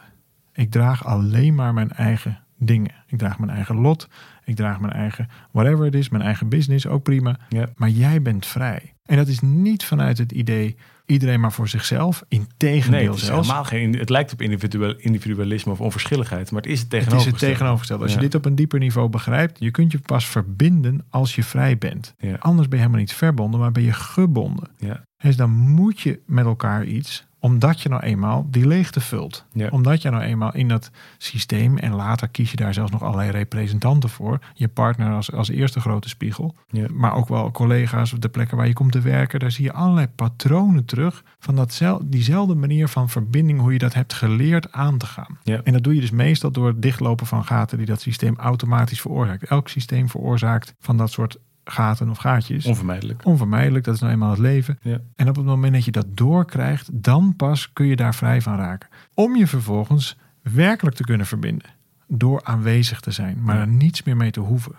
Ik 0.55 0.71
draag 0.71 1.05
alleen 1.07 1.55
maar 1.55 1.75
mijn 1.75 1.93
eigen 1.93 2.39
dingen. 2.59 2.93
Ik 3.07 3.19
draag 3.19 3.39
mijn 3.39 3.51
eigen 3.51 3.77
lot, 3.77 4.09
ik 4.47 4.57
draag 4.57 4.81
mijn 4.81 4.93
eigen 4.93 5.29
whatever 5.51 5.85
het 5.85 5.95
is, 5.95 6.09
mijn 6.09 6.23
eigen 6.23 6.49
business, 6.49 6.87
ook 6.87 7.03
prima. 7.03 7.39
Ja. 7.49 7.69
Maar 7.77 7.89
jij 7.89 8.23
bent 8.23 8.47
vrij. 8.47 8.95
En 9.05 9.17
dat 9.17 9.29
is 9.29 9.41
niet 9.41 9.85
vanuit 9.85 10.19
het 10.19 10.33
idee 10.33 10.77
iedereen 11.07 11.41
maar 11.41 11.53
voor 11.53 11.69
zichzelf. 11.69 12.25
Integendeel 12.29 12.91
Nee, 12.99 13.09
het, 13.09 13.17
is 13.19 13.25
zelfs. 13.25 13.47
helemaal 13.47 13.65
geen, 13.65 13.99
het 13.99 14.09
lijkt 14.09 14.33
op 14.33 14.43
individueel, 14.43 14.95
individualisme 14.99 15.73
of 15.73 15.81
onverschilligheid, 15.81 16.51
maar 16.51 16.63
het 16.63 16.71
is 16.71 16.81
het 16.81 16.93
Het 16.93 17.01
is 17.01 17.05
het 17.05 17.11
tegenovergestelde. 17.13 17.53
tegenovergestelde. 17.55 18.05
Als 18.05 18.13
je 18.15 18.21
dit 18.21 18.35
op 18.35 18.45
een 18.45 18.55
dieper 18.55 18.79
niveau 18.79 19.09
begrijpt, 19.09 19.59
je 19.59 19.71
kunt 19.71 19.93
je 19.93 19.99
pas 19.99 20.27
verbinden 20.27 21.05
als 21.11 21.35
je 21.35 21.43
vrij 21.43 21.79
bent. 21.79 22.15
Ja. 22.19 22.35
Anders 22.39 22.69
ben 22.69 22.79
je 22.79 22.85
helemaal 22.85 23.05
niet 23.05 23.13
verbonden, 23.13 23.61
maar 23.61 23.73
ben 23.73 23.83
je 23.83 23.93
gebonden. 23.93 24.69
Ja. 24.79 25.05
Dus 25.19 25.37
dan 25.37 25.51
moet 25.51 26.01
je 26.01 26.21
met 26.27 26.45
elkaar 26.45 26.85
iets, 26.85 27.27
omdat 27.47 27.81
je 27.81 27.89
nou 27.89 28.03
eenmaal 28.03 28.47
die 28.51 28.67
leegte 28.67 29.01
vult. 29.01 29.45
Ja. 29.53 29.69
Omdat 29.69 30.03
je 30.03 30.11
nou 30.11 30.23
eenmaal 30.23 30.55
in 30.55 30.69
dat 30.69 30.91
systeem, 31.19 31.79
en 31.79 31.95
later 31.95 32.29
kies 32.29 32.51
je 32.51 32.57
daar 32.57 32.75
zelfs 32.75 32.91
nog 32.91 33.03
allerlei 33.03 33.31
representanten 33.31 34.09
voor. 34.09 34.39
Je 34.55 34.69
partner 34.69 35.13
als, 35.13 35.33
als 35.33 35.49
eerste 35.49 35.81
grote 35.81 36.09
spiegel. 36.09 36.55
Ja. 36.71 36.87
Maar 36.93 37.15
ook 37.15 37.29
wel 37.29 37.51
collega's 37.51 38.13
of 38.13 38.19
de 38.19 38.29
plekken 38.29 38.57
waar 38.57 38.67
je 38.67 38.73
komt 38.73 38.93
te 38.93 39.01
werken. 39.01 39.41
Daar 39.41 39.51
zie 39.51 39.65
je 39.65 39.73
allerlei 39.73 40.07
patronen 40.07 40.85
terug 40.85 41.25
van 41.39 41.57
datzel, 41.57 42.01
diezelfde 42.05 42.55
manier 42.55 42.89
van 42.89 43.09
verbinding, 43.09 43.61
hoe 43.61 43.73
je 43.73 43.79
dat 43.79 43.95
hebt 43.95 44.13
geleerd 44.13 44.73
aan 44.73 44.99
te 44.99 45.07
gaan. 45.07 45.39
Ja. 45.43 45.61
En 45.65 45.73
dat 45.73 45.83
doe 45.83 45.95
je 45.95 46.01
dus 46.01 46.11
meestal 46.11 46.51
door 46.51 46.67
het 46.67 46.83
dichtlopen 46.83 47.27
van 47.27 47.45
gaten 47.45 47.79
die 47.79 47.87
dat 47.87 48.01
systeem 48.01 48.37
automatisch 48.37 49.01
veroorzaakt. 49.01 49.45
Elk 49.45 49.69
systeem 49.69 50.09
veroorzaakt 50.09 50.75
van 50.79 50.97
dat 50.97 51.11
soort 51.11 51.39
gaten 51.71 52.11
of 52.11 52.19
gaatjes. 52.19 52.67
Onvermijdelijk. 52.67 53.25
Onvermijdelijk, 53.25 53.85
dat 53.85 53.95
is 53.95 54.01
nou 54.01 54.13
eenmaal 54.13 54.31
het 54.31 54.39
leven. 54.39 54.79
Ja. 54.83 54.99
En 55.17 55.29
op 55.29 55.37
het 55.37 55.45
moment 55.45 55.73
dat 55.73 55.85
je 55.85 55.91
dat 55.91 56.07
doorkrijgt, 56.15 56.89
dan 56.93 57.35
pas 57.37 57.73
kun 57.73 57.87
je 57.87 57.97
daar 57.97 58.15
vrij 58.15 58.43
van 58.43 58.57
raken. 58.57 58.89
Om 59.15 59.37
je 59.37 59.47
vervolgens 59.47 60.17
werkelijk 60.43 60.97
te 60.97 61.05
kunnen 61.05 61.27
verbinden. 61.27 61.71
Door 62.09 62.45
aanwezig 62.45 63.01
te 63.01 63.11
zijn, 63.11 63.43
maar 63.43 63.59
er 63.59 63.69
niets 63.69 64.03
meer 64.03 64.17
mee 64.17 64.31
te 64.31 64.41
hoeven. 64.41 64.75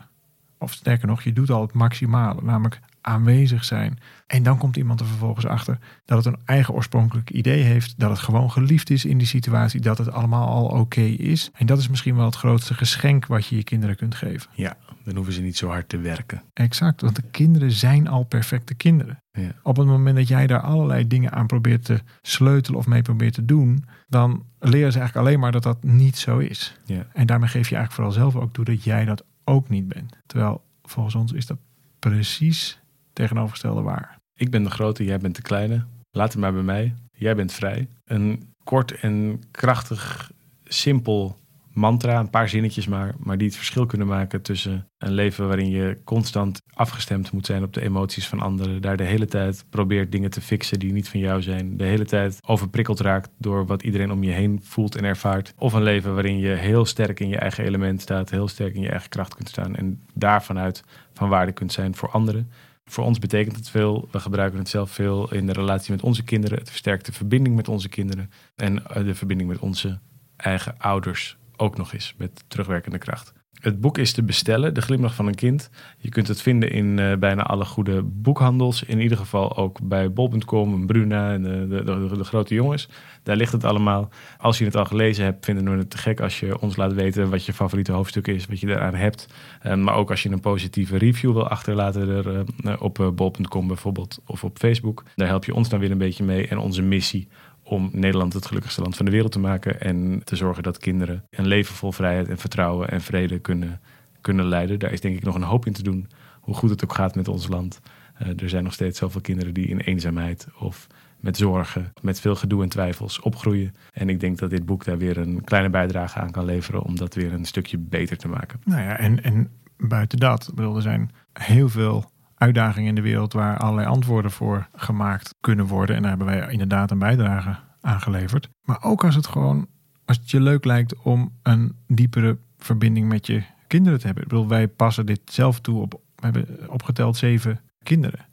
Of 0.60 0.74
sterker 0.74 1.08
nog, 1.08 1.22
je 1.22 1.34
doet 1.34 1.50
al 1.50 1.62
het 1.62 1.74
maximale, 1.74 2.42
namelijk 2.42 2.80
aanwezig 3.02 3.66
zijn. 3.66 4.00
En 4.28 4.44
dan 4.44 4.58
komt 4.58 4.78
iemand 4.78 5.00
er 5.00 5.06
vervolgens 5.06 5.46
achter 5.46 5.78
dat 6.06 6.26
het 6.26 6.34
een 6.34 6.42
eigen 6.46 6.74
oorspronkelijk 6.74 7.30
idee 7.30 7.62
heeft. 7.64 8.00
Dat 8.00 8.10
het 8.10 8.20
gewoon 8.20 8.52
geliefd 8.52 8.90
is 8.90 9.06
in 9.06 9.18
die 9.18 9.28
situatie. 9.28 9.82
Dat 9.82 9.98
het 9.98 10.12
allemaal 10.12 10.48
al 10.48 10.66
oké 10.66 11.02
is. 11.02 11.50
En 11.54 11.66
dat 11.66 11.78
is 11.78 11.88
misschien 11.88 12.16
wel 12.16 12.26
het 12.26 12.36
grootste 12.36 12.74
geschenk 12.74 13.26
wat 13.26 13.46
je 13.46 13.56
je 13.56 13.64
kinderen 13.64 13.96
kunt 13.96 14.16
geven. 14.16 14.50
ja, 14.54 14.78
dan 15.08 15.16
hoeven 15.16 15.34
ze 15.34 15.42
niet 15.42 15.58
zo 15.58 15.68
hard 15.68 15.90
te 15.90 15.98
werken. 15.98 16.44
Exact, 16.54 17.02
want 17.02 17.16
de 17.16 17.24
kinderen 17.32 17.72
zijn 17.72 18.08
al 18.08 18.24
perfecte 18.24 18.74
kinderen. 18.74 19.24
Ja. 19.32 19.52
Op 19.64 19.78
het 19.78 19.88
moment 19.88 20.16
dat 20.16 20.28
jij 20.28 20.48
daar 20.48 20.62
allerlei 20.62 21.08
dingen 21.08 21.32
aan 21.32 21.48
probeert 21.48 21.86
te 21.86 22.00
sleutelen 22.22 22.80
of 22.80 22.88
mee 22.88 23.02
probeert 23.02 23.34
te 23.34 23.46
doen, 23.46 23.86
dan 24.08 24.46
leren 24.60 24.92
ze 24.92 25.00
eigenlijk 25.00 25.28
alleen 25.28 25.40
maar 25.40 25.52
dat 25.52 25.64
dat 25.64 25.84
niet 25.84 26.18
zo 26.18 26.38
is. 26.38 26.80
Ja. 26.86 27.08
En 27.14 27.26
daarmee 27.26 27.50
geef 27.50 27.70
je 27.70 27.76
eigenlijk 27.76 27.94
vooral 27.94 28.32
zelf 28.32 28.44
ook 28.44 28.54
toe 28.54 28.66
dat 28.66 28.84
jij 28.84 29.06
dat 29.06 29.24
ook 29.44 29.70
niet 29.70 29.88
bent. 29.88 30.18
Terwijl 30.26 30.64
volgens 30.84 31.16
ons 31.16 31.32
is 31.32 31.46
dat 31.46 31.58
precies 32.00 32.80
tegenovergestelde 33.14 33.82
waar. 33.82 34.20
Ik 34.36 34.52
ben 34.52 34.64
de 34.64 34.70
grote, 34.70 35.04
jij 35.04 35.18
bent 35.18 35.36
de 35.36 35.42
kleine. 35.42 35.86
Laat 36.12 36.32
het 36.32 36.42
maar 36.42 36.54
bij 36.54 36.64
mij. 36.64 36.94
Jij 37.12 37.36
bent 37.36 37.52
vrij. 37.52 37.88
Een 38.06 38.54
kort 38.64 38.92
en 38.92 39.44
krachtig, 39.52 40.32
simpel 40.64 41.38
mantra, 41.78 42.20
een 42.20 42.30
paar 42.30 42.50
zinnetjes 42.50 42.88
maar, 42.88 43.16
maar 43.18 43.38
die 43.38 43.48
het 43.48 43.56
verschil 43.56 43.86
kunnen 43.86 44.08
maken 44.08 44.42
tussen 44.42 44.90
een 44.98 45.12
leven 45.12 45.48
waarin 45.48 45.70
je 45.70 46.02
constant 46.04 46.62
afgestemd 46.74 47.32
moet 47.32 47.46
zijn 47.46 47.64
op 47.64 47.74
de 47.74 47.82
emoties 47.82 48.28
van 48.28 48.40
anderen, 48.40 48.82
daar 48.82 48.98
de 48.98 49.04
hele 49.04 49.26
tijd 49.26 49.66
probeert 49.70 50.12
dingen 50.12 50.30
te 50.30 50.42
fixen 50.42 50.80
die 50.80 50.92
niet 50.92 51.10
van 51.10 51.20
jou 51.20 51.42
zijn, 51.42 51.78
de 51.78 51.84
hele 51.84 52.06
tijd 52.06 52.40
overprikkeld 52.46 53.00
raakt 53.00 53.30
door 53.38 53.66
wat 53.66 53.84
iedereen 53.84 54.12
om 54.12 54.24
je 54.24 54.32
heen 54.32 54.60
voelt 54.64 54.96
en 54.96 55.04
ervaart, 55.04 55.54
of 55.58 55.74
een 55.74 55.84
leven 55.84 56.14
waarin 56.14 56.38
je 56.38 56.50
heel 56.50 56.86
sterk 56.86 57.20
in 57.20 57.30
je 57.30 57.38
eigen 57.38 57.64
element 57.64 58.02
staat, 58.02 58.30
heel 58.30 58.48
sterk 58.48 58.76
in 58.76 58.82
je 58.82 58.90
eigen 58.90 59.10
kracht 59.10 59.36
kunt 59.36 59.50
staan 59.50 59.76
en 59.76 60.02
daarvanuit 60.14 60.84
van 61.14 61.30
waarde 61.30 61.52
kunt 61.52 61.74
zijn 61.74 61.96
voor 61.96 62.10
anderen. 62.10 62.52
Voor 62.86 63.04
ons 63.04 63.20
betekent 63.20 63.56
het 63.56 63.70
veel. 63.70 64.08
We 64.12 64.20
gebruiken 64.20 64.60
het 64.60 64.70
zelf 64.70 64.92
veel 64.92 65.34
in 65.34 65.46
de 65.46 65.54
relatie 65.54 65.92
met 65.92 66.02
onze 66.02 66.24
kinderen. 66.24 66.58
Het 66.58 66.70
versterkt 66.70 67.06
de 67.06 67.12
verbinding 67.12 67.56
met 67.56 67.68
onze 67.68 67.90
kinderen. 67.90 68.32
En 68.56 68.86
eh, 68.86 69.04
de 69.04 69.16
verbinding 69.16 69.50
met 69.50 69.60
onze 69.60 70.00
eigen 70.36 70.78
ouders 70.78 71.38
ook 71.58 71.78
nog 71.78 71.94
eens 71.94 72.14
met 72.18 72.44
terugwerkende 72.48 72.98
kracht. 72.98 73.34
Het 73.62 73.82
boek 73.82 73.98
is 73.98 74.12
te 74.12 74.24
bestellen, 74.24 74.74
De 74.74 74.82
Glimlach 74.82 75.16
van 75.16 75.28
een 75.28 75.36
Kind. 75.36 75.70
Je 75.98 76.10
kunt 76.10 76.28
het 76.28 76.42
vinden 76.42 76.72
in 76.72 77.00
eh, 77.00 77.18
bijna 77.18 77.44
alle 77.44 77.66
goede 77.66 78.04
boekhandels. 78.04 78.84
In 78.84 79.00
ieder 79.00 79.18
geval 79.18 79.58
ook 79.58 79.80
bij 79.84 80.12
bol.com, 80.14 80.86
Bruna 80.86 81.34
en 81.34 81.42
de, 81.42 81.68
de, 81.68 81.84
de, 81.84 82.18
de 82.18 82.24
grote 82.24 82.54
jongens. 82.54 82.90
Daar 83.24 83.36
ligt 83.36 83.52
het 83.52 83.64
allemaal. 83.64 84.10
Als 84.38 84.58
je 84.58 84.66
het 84.66 84.76
al 84.76 84.86
gelezen 84.86 85.24
hebt, 85.24 85.46
vinden 85.46 85.72
we 85.72 85.78
het 85.78 85.90
te 85.90 85.98
gek 85.98 86.20
als 86.20 86.40
je 86.40 86.60
ons 86.60 86.76
laat 86.76 86.94
weten 86.94 87.30
wat 87.30 87.46
je 87.46 87.54
favoriete 87.54 87.92
hoofdstuk 87.92 88.28
is, 88.28 88.46
wat 88.46 88.60
je 88.60 88.68
eraan 88.68 88.96
hebt. 88.96 89.28
Eh, 89.62 89.76
maar 89.76 89.96
ook 89.96 90.10
als 90.10 90.24
je 90.24 90.30
een 90.30 90.40
positieve 90.40 90.98
review 90.98 91.34
wil 91.34 91.48
achterlaten 91.48 92.10
er, 92.10 92.46
eh, 92.64 92.74
op 92.80 93.12
bol.com 93.16 93.68
bijvoorbeeld 93.68 94.20
of 94.26 94.44
op 94.44 94.58
Facebook. 94.58 95.04
Daar 95.16 95.28
help 95.28 95.46
je 95.46 95.54
ons 95.54 95.70
dan 95.70 95.80
weer 95.80 95.92
een 95.92 95.98
beetje 95.98 96.24
mee 96.24 96.48
en 96.48 96.58
onze 96.58 96.82
missie 96.82 97.28
om 97.68 97.90
Nederland 97.94 98.34
het 98.34 98.46
gelukkigste 98.46 98.82
land 98.82 98.96
van 98.96 99.06
de 99.06 99.12
wereld 99.12 99.32
te 99.32 99.40
maken 99.40 99.82
en 99.82 100.22
te 100.24 100.36
zorgen 100.36 100.64
dat 100.64 100.78
kinderen 100.78 101.24
een 101.30 101.48
leven 101.48 101.76
vol 101.76 101.92
vrijheid 101.92 102.28
en 102.28 102.38
vertrouwen 102.38 102.90
en 102.90 103.02
vrede 103.02 103.40
kunnen, 103.40 103.82
kunnen 104.22 104.46
leiden. 104.46 104.80
Daar 104.80 104.92
is 104.92 105.02
denk 105.02 105.16
ik 105.16 105.24
nog 105.24 105.36
een 105.36 105.44
hoop 105.44 105.66
in 105.66 105.74
te 105.74 105.84
doen, 105.84 106.08
hoe 106.42 106.56
goed 106.56 106.70
het 106.70 106.84
ook 106.84 106.94
gaat 106.94 107.16
met 107.16 107.28
ons 107.28 107.48
land. 107.48 107.80
Eh, 108.14 108.42
er 108.42 108.50
zijn 108.50 108.64
nog 108.64 108.74
steeds 108.74 109.00
zoveel 109.00 109.22
kinderen 109.22 109.54
die 109.54 109.68
in 109.68 109.80
eenzaamheid 109.80 110.48
of 110.60 110.88
met 111.20 111.38
zorgen, 111.38 111.94
met 112.02 112.20
veel 112.20 112.36
gedoe 112.36 112.64
en 112.64 112.70
twijfels 112.70 113.20
opgroeien. 113.20 113.76
En 113.94 114.10
ik 114.10 114.20
denk 114.20 114.38
dat 114.38 114.50
dit 114.50 114.66
boek 114.66 114.86
daar 114.86 114.98
weer 114.98 115.18
een 115.18 115.44
kleine 115.44 115.70
bijdrage 115.70 116.20
aan 116.20 116.32
kan 116.32 116.46
leveren 116.46 116.82
om 116.82 116.96
dat 116.96 117.16
weer 117.16 117.34
een 117.34 117.46
stukje 117.46 117.78
beter 117.78 118.18
te 118.18 118.28
maken. 118.28 118.60
Nou 118.66 118.82
ja, 118.82 118.98
en, 118.98 119.24
en 119.24 119.50
buiten 119.78 120.20
dat, 120.20 120.52
bedoel, 120.56 120.76
er 120.76 120.82
zijn 120.82 121.12
heel 121.34 121.70
veel 121.70 122.12
uitdagingen 122.38 122.90
in 122.90 122.96
de 122.96 123.02
wereld 123.02 123.34
waar 123.34 123.58
allerlei 123.58 123.88
antwoorden 123.88 124.32
voor 124.32 124.68
gemaakt 124.76 125.36
kunnen 125.42 125.66
worden. 125.66 125.96
En 125.96 126.02
daar 126.02 126.10
hebben 126.10 126.28
wij 126.28 126.52
inderdaad 126.52 126.92
een 126.92 127.00
bijdrage 127.00 127.56
aan 127.82 128.02
geleverd. 128.02 128.50
Maar 128.62 128.84
ook 128.84 129.04
als 129.04 129.16
het 129.16 129.28
gewoon, 129.28 129.68
als 130.06 130.18
het 130.18 130.30
je 130.30 130.42
leuk 130.42 130.66
lijkt 130.66 131.02
om 131.02 131.32
een 131.44 131.76
diepere 131.88 132.38
verbinding 132.58 133.08
met 133.08 133.28
je 133.28 133.44
kinderen 133.68 134.00
te 134.00 134.06
hebben. 134.06 134.24
Ik 134.24 134.30
bedoel, 134.30 134.48
wij 134.48 134.68
passen 134.68 135.06
dit 135.06 135.22
zelf 135.26 135.60
toe 135.60 135.82
op, 135.82 136.02
we 136.16 136.26
hebben 136.26 136.70
opgeteld 136.70 137.18
zeven 137.18 137.60
kinderen. 137.84 138.26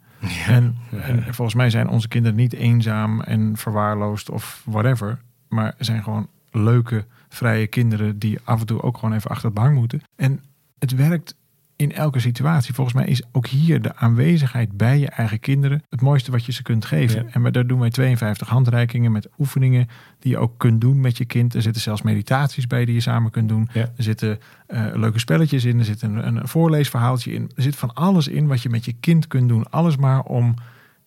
En, 0.47 0.77
en 0.91 1.35
volgens 1.35 1.57
mij 1.57 1.71
zijn 1.71 1.89
onze 1.89 2.09
kinderen 2.09 2.37
niet 2.37 2.53
eenzaam 2.53 3.21
en 3.21 3.57
verwaarloosd 3.57 4.31
of 4.31 4.63
whatever. 4.67 5.21
Maar 5.49 5.75
zijn 5.79 6.03
gewoon 6.03 6.29
leuke, 6.51 7.07
vrije 7.29 7.67
kinderen 7.67 8.19
die 8.19 8.39
af 8.45 8.61
en 8.61 8.67
toe 8.67 8.83
ook 8.83 8.99
gewoon 8.99 9.15
even 9.15 9.31
achter 9.31 9.45
het 9.45 9.55
behang 9.55 9.77
moeten. 9.77 10.03
En 10.17 10.41
het 10.79 10.95
werkt 10.95 11.37
in 11.77 11.93
elke 11.93 12.21
situatie. 12.21 12.75
Volgens 12.75 12.97
mij 12.97 13.07
is 13.07 13.23
ook 13.33 13.47
hier 13.47 13.83
de 13.83 13.97
aanwezigheid 13.97 14.77
bij 14.77 14.99
je 14.99 15.09
eigen 15.09 15.41
kinderen 15.41 15.83
het 15.89 16.01
mooiste 16.01 16.31
wat 16.31 16.45
je 16.45 16.53
ze 16.53 16.63
kunt 16.63 16.85
geven. 16.85 17.33
En 17.33 17.53
daar 17.53 17.67
doen 17.67 17.81
wij 17.81 17.91
52 17.91 18.49
handreikingen 18.49 19.13
met 19.13 19.29
oefeningen 19.39 19.87
die 20.19 20.31
je 20.31 20.39
ook 20.39 20.59
kunt 20.59 20.81
doen 20.81 21.01
met 21.01 21.19
je 21.19 21.25
kind. 21.25 21.55
Er 21.55 21.63
zitten 21.63 21.83
zelfs 21.83 22.03
meditaties 22.03 22.67
bij 22.67 22.85
die 22.85 22.95
je 22.95 23.01
samen 23.01 23.31
kunt 23.31 23.49
doen. 23.49 23.69
Er 23.73 23.91
zitten 23.97 24.39
uh, 24.69 24.87
leuke 24.95 25.19
spelletjes 25.19 25.65
in. 25.65 25.79
Er 25.79 25.85
zit 25.85 26.03
een, 26.03 26.27
een 26.27 26.49
voorleesverhaaltje 26.49 27.33
in. 27.33 27.51
Er 27.57 27.63
zit 27.63 27.77
van 27.77 27.95
alles 27.95 28.29
in 28.29 28.47
wat 28.47 28.63
je 28.63 28.69
met 28.69 28.85
je 28.85 28.93
kind 28.93 29.27
kunt 29.27 29.49
doen. 29.49 29.71
Alles 29.71 29.97
maar 29.97 30.23
om 30.23 30.55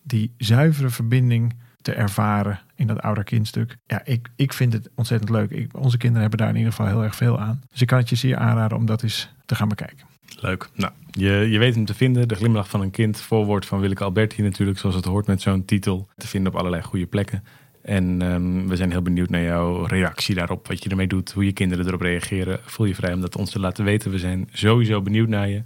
die 0.02 0.32
zuivere 0.36 0.90
verbinding 0.90 1.54
te 1.82 1.92
ervaren 1.92 2.60
in 2.74 2.86
dat 2.86 3.00
ouder-kindstuk. 3.00 3.76
Ja, 3.86 4.04
ik, 4.04 4.28
ik 4.36 4.52
vind 4.52 4.72
het 4.72 4.90
ontzettend 4.94 5.30
leuk. 5.30 5.50
Ik, 5.50 5.76
onze 5.76 5.96
kinderen 5.96 6.20
hebben 6.20 6.38
daar 6.38 6.48
in 6.48 6.56
ieder 6.56 6.72
geval 6.72 6.86
heel 6.86 7.04
erg 7.04 7.16
veel 7.16 7.40
aan. 7.40 7.60
Dus 7.70 7.80
ik 7.80 7.86
kan 7.86 7.98
het 7.98 8.08
je 8.08 8.16
zeer 8.16 8.36
aanraden 8.36 8.78
om 8.78 8.86
dat 8.86 9.02
eens 9.02 9.34
te 9.46 9.54
gaan 9.54 9.68
bekijken. 9.68 10.06
Leuk. 10.40 10.68
Nou, 10.74 10.92
je, 11.10 11.30
je 11.30 11.58
weet 11.58 11.74
hem 11.74 11.84
te 11.84 11.94
vinden. 11.94 12.28
De 12.28 12.34
glimlach 12.34 12.68
van 12.68 12.80
een 12.80 12.90
kind. 12.90 13.20
Voorwoord 13.20 13.66
van 13.66 13.80
Willeke 13.80 14.04
Alberti 14.04 14.42
natuurlijk, 14.42 14.78
zoals 14.78 14.94
het 14.94 15.04
hoort 15.04 15.26
met 15.26 15.42
zo'n 15.42 15.64
titel. 15.64 16.08
Te 16.16 16.26
vinden 16.26 16.52
op 16.52 16.58
allerlei 16.58 16.82
goede 16.82 17.06
plekken. 17.06 17.44
En 17.82 18.22
ehm, 18.22 18.66
we 18.66 18.76
zijn 18.76 18.90
heel 18.90 19.02
benieuwd 19.02 19.30
naar 19.30 19.42
jouw 19.42 19.84
reactie 19.84 20.34
daarop. 20.34 20.68
Wat 20.68 20.82
je 20.82 20.90
ermee 20.90 21.06
doet, 21.06 21.32
hoe 21.32 21.44
je 21.44 21.52
kinderen 21.52 21.86
erop 21.86 22.00
reageren. 22.00 22.60
Voel 22.62 22.86
je 22.86 22.94
vrij 22.94 23.12
om 23.12 23.20
dat 23.20 23.36
ons 23.36 23.50
te 23.50 23.60
laten 23.60 23.84
weten. 23.84 24.10
We 24.10 24.18
zijn 24.18 24.48
sowieso 24.52 25.02
benieuwd 25.02 25.28
naar 25.28 25.48
je. 25.48 25.62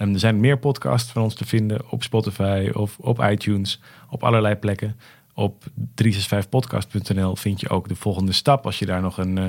Um, 0.00 0.12
er 0.12 0.18
zijn 0.18 0.40
meer 0.40 0.58
podcasts 0.58 1.12
van 1.12 1.22
ons 1.22 1.34
te 1.34 1.46
vinden 1.46 1.90
op 1.90 2.02
Spotify 2.02 2.70
of 2.72 2.98
op 2.98 3.22
iTunes. 3.22 3.80
Op 4.10 4.24
allerlei 4.24 4.54
plekken. 4.54 4.96
Op 5.34 5.64
365podcast.nl 6.02 7.36
vind 7.36 7.60
je 7.60 7.68
ook 7.68 7.88
de 7.88 7.96
volgende 7.96 8.32
stap. 8.32 8.64
Als 8.64 8.78
je 8.78 8.86
daar 8.86 9.02
nog 9.02 9.18
een, 9.18 9.38
eh, 9.38 9.44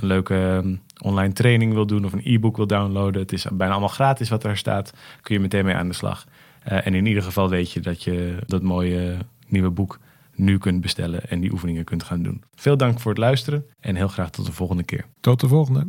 een 0.00 0.06
leuke 0.06 0.34
ehm, 0.34 0.74
online 1.02 1.32
training 1.32 1.72
wil 1.72 1.86
doen 1.86 2.04
of 2.04 2.12
een 2.12 2.20
e-book 2.24 2.56
wil 2.56 2.66
downloaden. 2.66 3.20
Het 3.20 3.32
is 3.32 3.46
bijna 3.52 3.72
allemaal 3.72 3.88
gratis 3.88 4.28
wat 4.28 4.44
er 4.44 4.56
staat. 4.56 4.92
Kun 5.20 5.34
je 5.34 5.40
meteen 5.40 5.64
mee 5.64 5.74
aan 5.74 5.88
de 5.88 5.94
slag. 5.94 6.26
Uh, 6.68 6.86
en 6.86 6.94
in 6.94 7.06
ieder 7.06 7.22
geval 7.22 7.48
weet 7.48 7.72
je 7.72 7.80
dat 7.80 8.02
je 8.02 8.36
dat 8.46 8.62
mooie 8.62 9.16
nieuwe 9.48 9.70
boek 9.70 9.98
nu 10.34 10.58
kunt 10.58 10.80
bestellen 10.80 11.28
en 11.28 11.40
die 11.40 11.52
oefeningen 11.52 11.84
kunt 11.84 12.02
gaan 12.02 12.22
doen. 12.22 12.42
Veel 12.54 12.76
dank 12.76 13.00
voor 13.00 13.10
het 13.10 13.20
luisteren 13.20 13.64
en 13.80 13.96
heel 13.96 14.08
graag 14.08 14.30
tot 14.30 14.46
de 14.46 14.52
volgende 14.52 14.82
keer. 14.82 15.04
Tot 15.20 15.40
de 15.40 15.48
volgende. 15.48 15.86